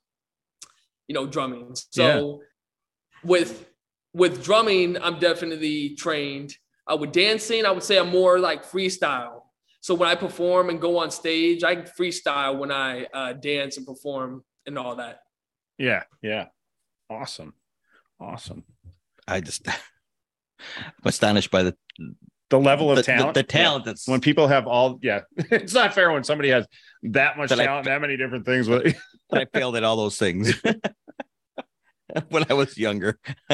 [1.08, 1.76] you know drumming.
[1.92, 2.42] So
[3.24, 3.68] with
[4.14, 6.56] with drumming, I'm definitely trained.
[6.90, 9.42] Uh, with dancing, I would say I'm more like freestyle.
[9.82, 13.86] So when I perform and go on stage, I freestyle when I uh, dance and
[13.86, 15.20] perform and all that.
[15.78, 16.04] Yeah.
[16.22, 16.48] Yeah.
[17.10, 17.54] Awesome.
[18.20, 18.64] Awesome.
[19.28, 19.76] I just I'm
[21.06, 21.76] astonished by the
[22.50, 23.34] The level of the, the- talent.
[23.36, 26.66] the talent that's when people have all yeah it's not fair when somebody has
[27.04, 28.84] that much That I- talent that many different things with
[29.30, 30.54] that I failed at all those things
[32.30, 33.20] when I was younger.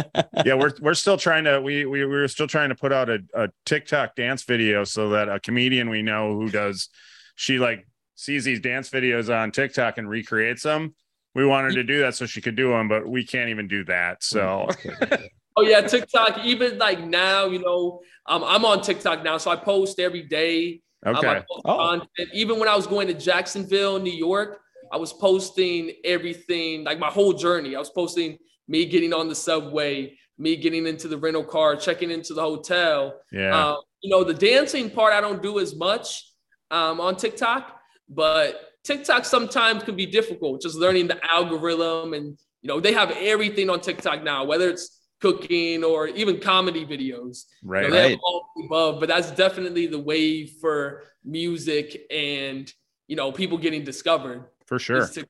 [0.45, 3.19] yeah we're we're still trying to we we we're still trying to put out a,
[3.33, 6.89] a tiktok dance video so that a comedian we know who does
[7.35, 10.93] she like sees these dance videos on tiktok and recreates them
[11.35, 13.83] we wanted to do that so she could do them but we can't even do
[13.85, 14.67] that so
[15.55, 16.43] Oh yeah, TikTok.
[16.43, 20.81] Even like now, you know, um, I'm on TikTok now, so I post every day.
[21.05, 21.77] Um, okay post Oh.
[21.77, 22.29] content.
[22.33, 24.61] Even when I was going to Jacksonville, New York,
[24.91, 27.75] I was posting everything, like my whole journey.
[27.75, 32.11] I was posting me getting on the subway, me getting into the rental car, checking
[32.11, 33.19] into the hotel.
[33.31, 36.29] yeah Um, you know, the dancing part I don't do as much
[36.71, 40.61] um, on TikTok, but TikTok sometimes can be difficult.
[40.61, 44.99] Just learning the algorithm, and you know, they have everything on TikTok now, whether it's
[45.21, 47.45] cooking or even comedy videos.
[47.63, 48.19] You know, right Right.
[48.23, 52.71] all above, but that's definitely the wave for music and
[53.07, 54.45] you know people getting discovered.
[54.65, 55.23] for sure for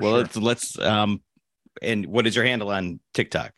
[0.00, 0.18] well, sure.
[0.18, 1.22] let's let's um,
[1.80, 3.52] and what is your handle on TikTok?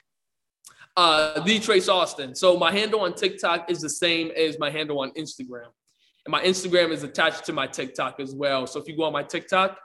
[0.97, 2.35] Uh, the Trace Austin.
[2.35, 5.67] So my handle on TikTok is the same as my handle on Instagram,
[6.25, 8.67] and my Instagram is attached to my TikTok as well.
[8.67, 9.77] So if you go on my TikTok,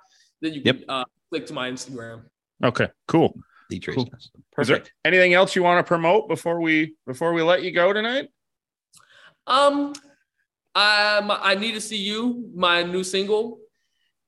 [0.41, 2.23] then you can uh, click to my Instagram.
[2.63, 3.33] okay cool
[3.69, 3.95] The Trace.
[3.95, 4.05] Cool.
[4.05, 4.31] Johnson.
[4.59, 4.93] Is there Perfect.
[5.05, 8.27] anything else you want to promote before we before we let you go tonight
[9.47, 9.93] Um,
[10.75, 13.57] um, I need to see you, my new single,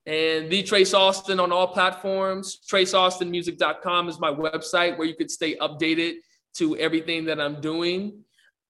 [0.06, 2.60] and the Trace Austin on all platforms.
[2.70, 6.16] TraceAustinMusic.com is my website where you could stay updated
[6.56, 8.24] to everything that I'm doing.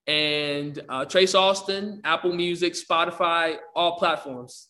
[0.07, 4.67] And uh, Trace Austin, Apple Music, Spotify, all platforms.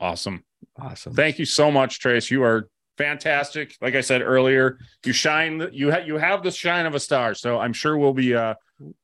[0.00, 0.44] awesome
[0.78, 1.14] Awesome.
[1.14, 2.30] Thank you so much, Trace.
[2.30, 3.76] You are fantastic.
[3.80, 5.68] Like I said earlier, you shine.
[5.72, 7.34] You have you have the shine of a star.
[7.34, 8.54] So I'm sure we'll be uh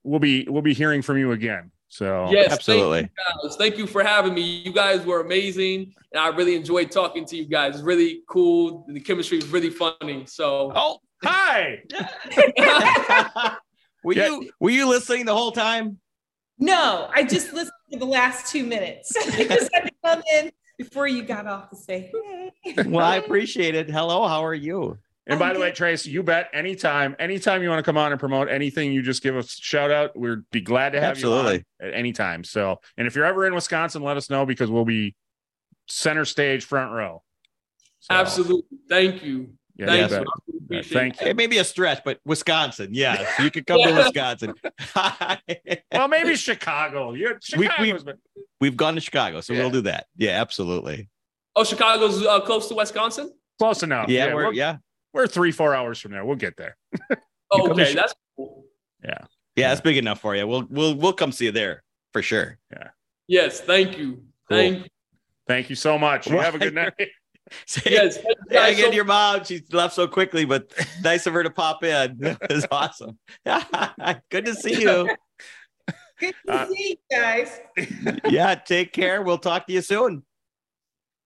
[0.02, 1.70] we'll be we'll be hearing from you again.
[1.92, 3.00] So Yes, absolutely.
[3.00, 3.10] Thank
[3.42, 3.56] you, guys.
[3.56, 4.40] Thank you for having me.
[4.40, 7.74] You guys were amazing, and I really enjoyed talking to you guys.
[7.74, 8.86] It's really cool.
[8.88, 10.24] The chemistry was really funny.
[10.24, 11.82] So, Oh, hi.
[14.04, 14.26] were Yeah.
[14.28, 15.98] you were you listening the whole time?
[16.58, 19.12] No, I just listened for the last two minutes.
[19.34, 22.10] I just had to come in before you got off to say,
[22.64, 22.74] hey.
[22.86, 23.90] Well, I appreciate it.
[23.90, 24.96] Hello, how are you?
[25.26, 25.70] And by I'm the way.
[25.72, 29.22] Trace, you bet anytime, anytime you want to come on and promote anything, you just
[29.22, 30.18] give us a shout out.
[30.18, 31.64] We'd be glad to have you Absolutely.
[31.80, 32.42] on at any time.
[32.42, 35.14] So, and if you're ever in Wisconsin, let us know because we'll be
[35.88, 37.22] center stage, front row.
[38.00, 38.78] So, absolutely.
[38.88, 39.50] Thank you.
[39.76, 40.24] Yeah, Thank you you.
[40.70, 40.78] bet.
[40.78, 41.28] I Thank it.
[41.28, 43.24] It may be a stretch, but Wisconsin, yeah.
[43.40, 44.54] You could come to Wisconsin.
[45.92, 47.12] Well, maybe Chicago.
[47.12, 48.18] You're We- we- Chicago's been-
[48.60, 49.60] We've gone to Chicago, so Yeah.
[49.60, 50.06] we'll do that.
[50.16, 51.08] Yeah, absolutely.
[51.56, 53.32] Oh, Chicago's uh, close to Wisconsin.
[53.58, 54.08] close enough.
[54.08, 54.76] Yeah, we're we're, yeah.
[55.12, 56.24] We're three, four hours from there.
[56.24, 56.76] We'll get there.
[57.54, 58.64] Oh, okay, that's cool.
[59.04, 59.18] Yeah,
[59.56, 60.46] yeah, that's big enough for you.
[60.46, 61.82] We'll we'll we'll come see you there
[62.14, 62.56] for sure.
[62.72, 62.88] Yeah.
[63.28, 64.22] Yes, thank you.
[64.48, 64.56] Cool.
[64.56, 64.84] Thank you.
[65.46, 66.30] Thank you so much.
[66.30, 66.94] You have a good night.
[67.66, 71.26] Say, Yes, thank you yeah, again, so- your mom, she left so quickly, but nice
[71.26, 72.16] of her to pop in.
[72.24, 73.18] It was awesome.
[74.30, 75.10] Good to see you.
[76.18, 77.60] Good to Uh, see you guys.
[78.30, 79.20] Yeah, take care.
[79.20, 80.22] We'll talk to you soon.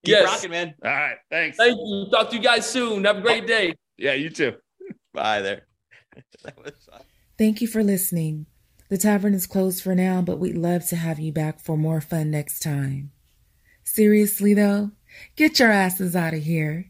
[0.07, 0.25] Keep Yes.
[0.25, 0.73] rocking, man.
[0.85, 1.17] All right.
[1.29, 1.57] Thanks.
[1.57, 2.07] Thank you.
[2.09, 3.03] Talk to you guys soon.
[3.03, 3.73] Have a great oh, day.
[3.97, 4.55] Yeah, you too.
[5.13, 5.67] Bye there.
[6.43, 7.01] That was fun.
[7.37, 8.45] Thank you for listening.
[8.89, 11.99] The tavern is closed for now, but we'd love to have you back for more
[12.01, 13.11] fun next time.
[13.83, 14.91] Seriously, though,
[15.35, 16.89] get your asses out of here.